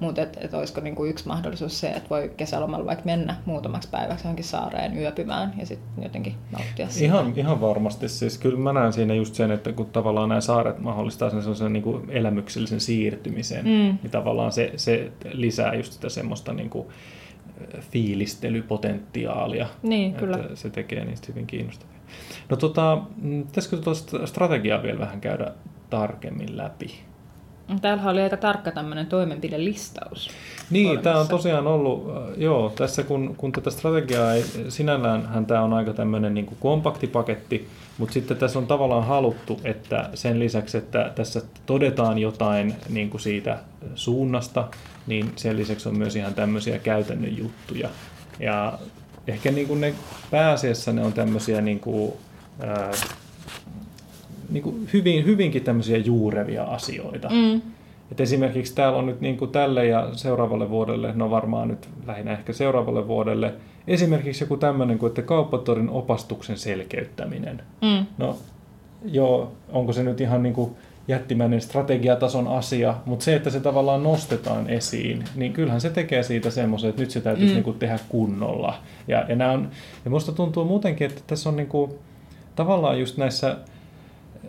[0.00, 3.88] mutta et, et olisiko niin kuin yksi mahdollisuus se, että voi kesälomalla vaikka mennä muutamaksi
[3.90, 7.14] päiväksi johonkin saareen yöpymään ja sitten jotenkin nauttia siitä.
[7.14, 8.08] Ihan, ihan varmasti.
[8.08, 11.72] Siis kyllä mä näen siinä just sen, että kun tavallaan nämä saaret mahdollistaa sen sellaisen
[11.72, 13.98] niin kuin elämyksellisen siirtymisen, mm.
[14.02, 16.86] niin tavallaan se, se lisää just sitä semmoista niin kuin
[17.80, 19.66] fiilistelypotentiaalia.
[19.82, 20.38] Niin, kyllä.
[20.54, 21.96] Se tekee niistä hyvin kiinnostavia.
[22.48, 23.02] No tota,
[23.46, 25.52] pitäisikö tuota strategiaa vielä vähän käydä
[25.90, 26.94] tarkemmin läpi?
[27.80, 30.30] Täällä oli aika tarkka tämmöinen toimenpidelistaus.
[30.70, 35.62] Niin, tämä on tosiaan ollut, äh, joo, tässä kun, kun tätä strategiaa ei, sinällään tämä
[35.62, 40.38] on aika tämmöinen niin kuin kompakti paketti, mutta sitten tässä on tavallaan haluttu, että sen
[40.38, 43.58] lisäksi, että tässä todetaan jotain niin kuin siitä
[43.94, 44.68] suunnasta,
[45.06, 47.88] niin sen lisäksi on myös ihan tämmöisiä käytännön juttuja.
[48.40, 48.78] Ja
[49.26, 49.94] ehkä niin kuin ne
[50.30, 52.12] pääasiassa ne on tämmöisiä niin kuin,
[52.60, 52.90] ää,
[54.50, 57.28] niin kuin hyvin, hyvinkin tämmöisiä juurevia asioita.
[57.28, 57.60] Mm.
[58.12, 62.32] Et esimerkiksi täällä on nyt niin kuin tälle ja seuraavalle vuodelle, no varmaan nyt lähinnä
[62.32, 63.54] ehkä seuraavalle vuodelle,
[63.86, 67.62] esimerkiksi joku tämmöinen kuin, että kauppatorin opastuksen selkeyttäminen.
[67.82, 68.06] Mm.
[68.18, 68.36] No
[69.04, 70.70] joo, onko se nyt ihan niin kuin
[71.08, 76.50] jättimäinen strategiatason asia, mutta se, että se tavallaan nostetaan esiin, niin kyllähän se tekee siitä
[76.50, 77.54] semmoisen, että nyt se täytyisi mm.
[77.54, 78.74] niin kuin tehdä kunnolla.
[79.08, 79.68] Ja, ja, nämä on,
[80.04, 81.92] ja musta tuntuu muutenkin, että tässä on niin kuin,
[82.56, 83.56] tavallaan just näissä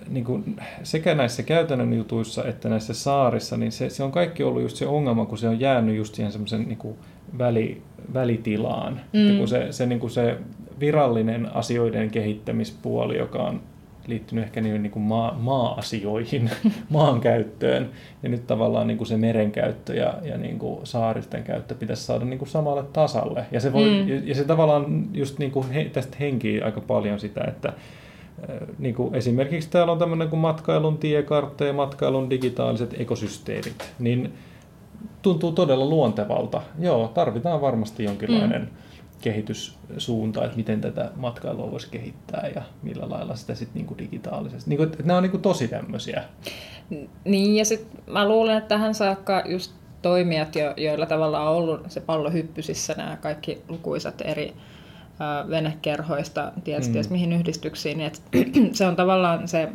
[0.10, 4.62] niin kuin sekä näissä käytännön jutuissa että näissä saarissa, niin se, se on kaikki ollut
[4.62, 6.96] just se ongelma, kun se on jäänyt just siihen semmoisen niin kuin
[7.38, 7.82] väli,
[8.14, 9.02] välitilaan.
[9.14, 9.26] Mm.
[9.26, 10.38] Että kun se, se, niin kuin se
[10.80, 13.62] virallinen asioiden kehittämispuoli, joka on
[14.08, 16.50] liittynyt ehkä niin, niin kuin maa, maa-asioihin,
[16.90, 17.90] maankäyttöön,
[18.24, 22.26] ja nyt tavallaan niin kuin se merenkäyttö ja, ja niin kuin saaristen käyttö pitäisi saada
[22.26, 23.46] niin kuin samalle tasalle.
[23.52, 24.08] Ja se, voi, mm.
[24.08, 27.74] ja, ja se tavallaan just niin kuin he, tästä henkii aika paljon sitä, että
[28.80, 34.34] niin kuin esimerkiksi täällä on tämmöinen kuin matkailun tiekartta ja matkailun digitaaliset ekosysteemit, niin
[35.22, 36.62] tuntuu todella luontevalta.
[36.80, 38.68] Joo, tarvitaan varmasti jonkinlainen mm.
[39.22, 44.70] kehityssuunta, että miten tätä matkailua voisi kehittää ja millä lailla sitä sitten niin digitaalisesti.
[44.70, 46.24] Niin kuin, että nämä on niin kuin tosi tämmöisiä.
[47.24, 49.72] Niin, ja sitten mä luulen, että tähän saakka just
[50.02, 54.54] toimijat, jo, joilla tavallaan on ollut se pallo hyppysissä, nämä kaikki lukuisat eri
[55.50, 56.94] venekerhoista, ties, mm.
[56.94, 57.98] ties mihin yhdistyksiin.
[57.98, 59.70] Niin se on tavallaan se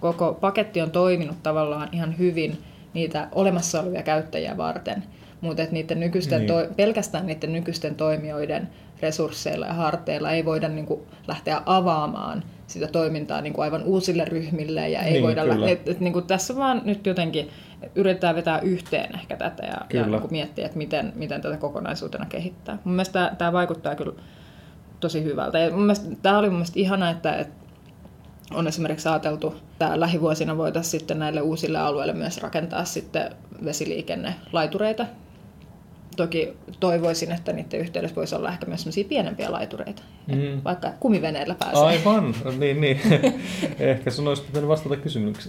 [0.00, 2.58] koko paketti on toiminut tavallaan ihan hyvin
[2.94, 5.04] niitä olemassa olevia käyttäjiä varten,
[5.40, 6.48] mutta niiden nykyisten niin.
[6.48, 8.68] to, pelkästään niiden nykyisten toimijoiden
[9.02, 14.24] resursseilla ja harteilla ei voida niin kuin, lähteä avaamaan sitä toimintaa niin kuin aivan uusille
[14.24, 17.48] ryhmille ja ei niin, voida lä- et, et, niin kuin tässä vaan nyt jotenkin
[17.94, 22.26] yritetään vetää yhteen ehkä tätä ja, ja niin kuin miettiä, että miten, miten tätä kokonaisuutena
[22.26, 22.78] kehittää.
[22.84, 24.12] Mun mielestä tämä, tämä vaikuttaa kyllä
[25.00, 25.58] tosi hyvältä.
[25.58, 27.54] Ja mun mielestä, tämä oli mun mielestä ihana, että, että
[28.54, 33.30] on esimerkiksi ajateltu, että lähivuosina voitaisiin sitten näille uusille alueille myös rakentaa sitten
[33.64, 35.06] vesiliikennelaitureita,
[36.18, 40.60] Toki toivoisin, että niiden yhteydessä voisi olla ehkä myös sellaisia pienempiä laitureita, mm.
[40.64, 41.82] vaikka kumiveneellä pääsee.
[41.82, 43.00] Aivan, niin, niin.
[43.78, 44.96] ehkä sun olisi pitänyt vastata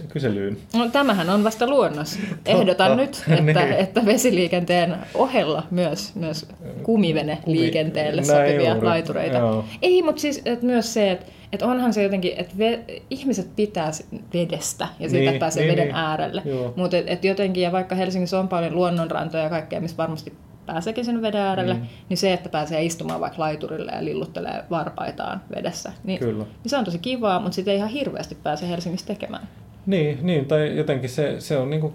[0.08, 0.56] kyselyyn.
[0.74, 2.18] No, tämähän on vasta luonnos.
[2.46, 3.72] Ehdotan nyt, että, niin.
[3.72, 6.46] että vesiliikenteen ohella myös, myös
[6.82, 8.34] kumivene liikenteelle Kumi.
[8.34, 8.86] sopivia juuri.
[8.86, 9.38] laitureita.
[9.38, 9.64] Joo.
[9.82, 13.90] Ei, mutta siis että myös se, että että onhan se jotenkin, että ve, ihmiset pitää
[14.34, 15.96] vedestä ja siitä niin, pääsee niin, veden niin.
[15.96, 16.42] äärelle.
[16.76, 20.32] Mutta et, et jotenkin, ja vaikka Helsingissä on paljon luonnonrantoja ja kaikkea, missä varmasti
[20.72, 21.86] pääseekin sen veden äärelle, mm.
[22.08, 26.44] niin se, että pääsee istumaan vaikka laiturille ja lilluttelee varpaitaan vedessä, niin, Kyllä.
[26.44, 29.48] niin se on tosi kivaa, mutta sitä ei ihan hirveästi pääse Helsingissä tekemään.
[29.86, 31.92] Niin, niin tai jotenkin se, se on niinku,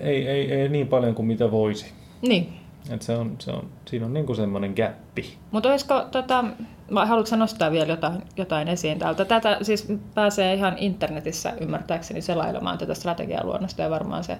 [0.00, 1.92] ei, ei, ei niin paljon kuin mitä voisi.
[2.22, 2.52] Niin.
[2.90, 5.34] Et se on, se on, siinä on niinku semmoinen gappi.
[5.50, 6.44] Mutta olisiko, tota,
[7.06, 9.24] haluatko nostaa vielä jotain, jotain esiin täältä?
[9.24, 14.38] Tätä siis pääsee ihan internetissä ymmärtääkseni selailemaan tätä strategialuonnosta ja varmaan se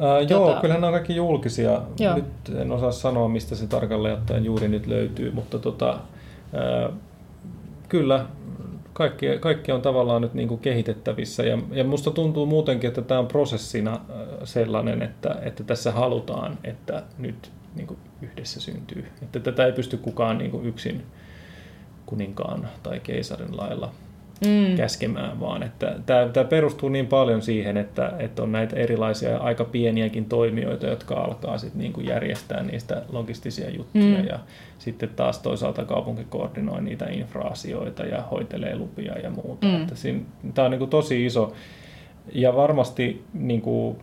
[0.00, 0.32] Äh, tota...
[0.32, 1.82] Joo, kyllähän nämä on kaikki julkisia.
[1.98, 2.14] Joo.
[2.14, 2.24] Nyt
[2.56, 6.94] en osaa sanoa, mistä se tarkalleen ottaen juuri nyt löytyy, mutta tota, äh,
[7.88, 8.26] kyllä
[8.92, 11.42] kaikki, kaikki on tavallaan nyt niin kuin kehitettävissä.
[11.42, 14.00] Ja, ja musta tuntuu muutenkin, että tämä on prosessina
[14.44, 19.06] sellainen, että, että tässä halutaan, että nyt niin kuin yhdessä syntyy.
[19.22, 21.02] Että tätä ei pysty kukaan niin kuin yksin,
[22.06, 23.92] kuninkaan tai keisarin lailla
[24.46, 24.76] mm.
[24.76, 30.24] käskemään, vaan että tämä, perustuu niin paljon siihen, että, että on näitä erilaisia aika pieniäkin
[30.24, 34.26] toimijoita, jotka alkaa sitten niin kuin järjestää niistä logistisia juttuja mm.
[34.26, 34.38] ja
[34.78, 39.66] sitten taas toisaalta kaupunki koordinoi niitä infraasioita ja hoitelee lupia ja muuta.
[39.66, 40.52] Mm.
[40.54, 41.52] Tämä on niin kuin tosi iso
[42.32, 43.96] ja varmasti niin kuin,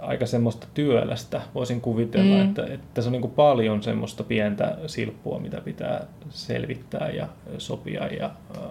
[0.00, 2.42] aika semmoista työlästä, voisin kuvitella, mm.
[2.42, 8.30] että, että tässä on niin paljon semmoista pientä silppua, mitä pitää selvittää ja sopia ja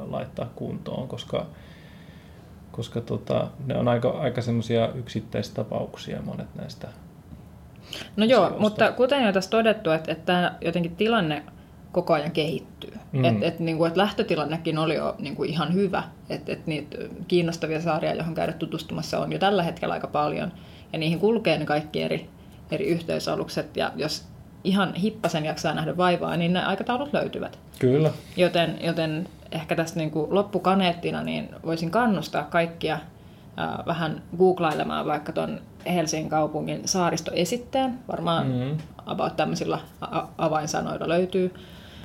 [0.09, 1.45] laittaa kuntoon, koska,
[2.71, 6.87] koska tota, ne on aika, aika semmoisia yksittäistapauksia monet näistä
[8.15, 8.61] No joo, asioista.
[8.61, 11.43] mutta kuten jo tässä todettu, että, että tämä jotenkin tilanne
[11.91, 12.93] koko ajan kehittyy.
[13.11, 13.25] Mm.
[13.25, 16.97] Et, et, niin kuin, et lähtötilannekin oli jo niin kuin ihan hyvä, että et niitä
[17.27, 20.51] kiinnostavia saaria, johon käydä tutustumassa, on jo tällä hetkellä aika paljon–
[20.95, 22.29] ja niihin kulkee ne kaikki eri,
[22.71, 24.25] eri yhteysalukset, ja jos
[24.63, 27.59] ihan hippasen jaksaa nähdä vaivaa, niin ne aikataulut löytyvät.
[27.79, 28.11] Kyllä.
[28.37, 32.99] Joten, joten ehkä tästä niin kuin loppukaneettina niin voisin kannustaa kaikkia
[33.57, 37.99] ää, vähän googlailemaan vaikka tuon Helsingin kaupungin saaristoesitteen.
[38.07, 38.77] Varmaan mm-hmm.
[39.05, 41.53] about tämmöisillä a- avainsanoilla löytyy.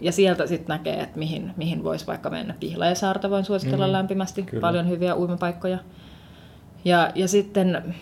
[0.01, 2.55] Ja sieltä sitten näkee, että mihin, mihin voisi vaikka mennä.
[2.61, 4.43] Pihlajasaarta voin suositella mm, lämpimästi.
[4.43, 4.61] Kyllä.
[4.61, 5.79] Paljon hyviä uimapaikkoja.
[6.85, 7.95] Ja, ja sitten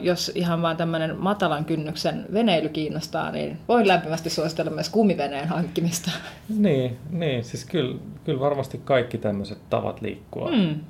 [0.00, 6.10] jos ihan vaan tämmöinen matalan kynnyksen veneily kiinnostaa, niin voin lämpimästi suositella myös kumiveneen hankkimista.
[6.58, 10.80] Niin, niin siis kyllä, kyllä varmasti kaikki tämmöiset tavat liikkua mm.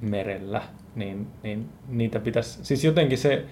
[0.00, 0.62] merellä,
[0.94, 3.44] niin, niin niitä pitäisi, siis jotenkin se,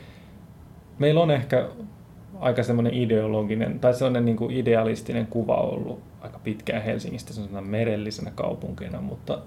[0.99, 1.69] meillä on ehkä
[2.41, 8.31] aika semmoinen ideologinen tai sellainen niin kuin idealistinen kuva ollut aika pitkään Helsingistä sellaisena merellisenä
[8.31, 9.39] kaupunkina, mutta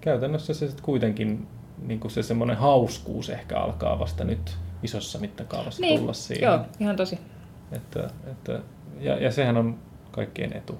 [0.00, 1.46] käytännössä se sitten kuitenkin
[1.86, 6.42] niin kuin se semmoinen hauskuus ehkä alkaa vasta nyt isossa mittakaavassa niin, tulla siihen.
[6.42, 7.18] Joo, ihan tosi.
[7.72, 8.60] Että, että,
[9.00, 9.78] ja, ja sehän on
[10.10, 10.78] kaikkien etu.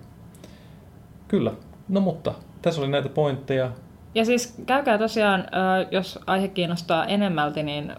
[1.29, 1.53] Kyllä.
[1.89, 3.71] No mutta, tässä oli näitä pointteja.
[4.15, 5.47] Ja siis käykää tosiaan,
[5.91, 7.93] jos aihe kiinnostaa enemmälti, niin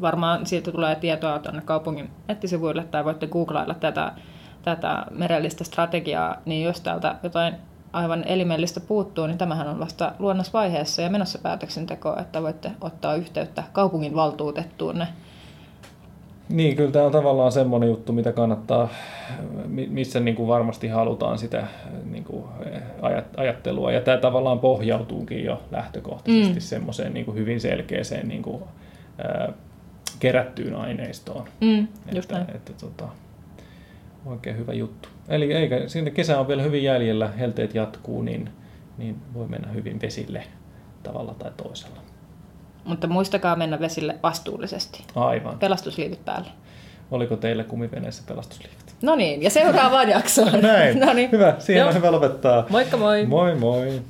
[0.00, 4.12] varmaan siitä tulee tietoa tuonne kaupungin nettisivuille tai voitte googlailla tätä,
[4.62, 7.54] tätä merellistä strategiaa, niin jos täältä jotain
[7.92, 13.62] aivan elimellistä puuttuu, niin tämähän on vasta luonnosvaiheessa ja menossa päätöksentekoa, että voitte ottaa yhteyttä
[13.72, 15.08] kaupungin valtuutettuunne.
[16.48, 18.88] Niin, kyllä tämä on tavallaan semmoinen juttu, mitä kannattaa,
[19.66, 21.66] missä niin kuin varmasti halutaan sitä
[22.10, 22.44] niin kuin
[23.36, 23.92] ajattelua.
[23.92, 26.60] Ja tämä tavallaan pohjautuukin jo lähtökohtaisesti mm.
[26.60, 28.62] semmoiseen niin kuin hyvin selkeäseen niin kuin,
[29.18, 29.52] ää,
[30.18, 31.48] kerättyyn aineistoon.
[31.60, 32.56] Mm, just että, näin.
[32.56, 33.08] Että, tota,
[34.26, 35.08] oikein hyvä juttu.
[35.28, 38.50] Eli eikä, siinä kesä on vielä hyvin jäljellä, helteet jatkuu, niin,
[38.98, 40.42] niin voi mennä hyvin vesille
[41.02, 41.96] tavalla tai toisella.
[42.84, 45.04] Mutta muistakaa mennä vesille vastuullisesti.
[45.14, 45.58] Aivan.
[45.58, 46.48] Pelastusliivit päälle.
[47.10, 48.94] Oliko teille kumiveneessä pelastusliivit?
[49.02, 50.60] No niin, ja seuraavaan jaksoon.
[50.62, 51.32] Näin, no niin.
[51.32, 51.54] hyvä.
[51.58, 51.88] Siihen Joo.
[51.88, 52.66] on hyvä lopettaa.
[52.68, 53.26] Moikka moi.
[53.26, 54.00] Moi moi.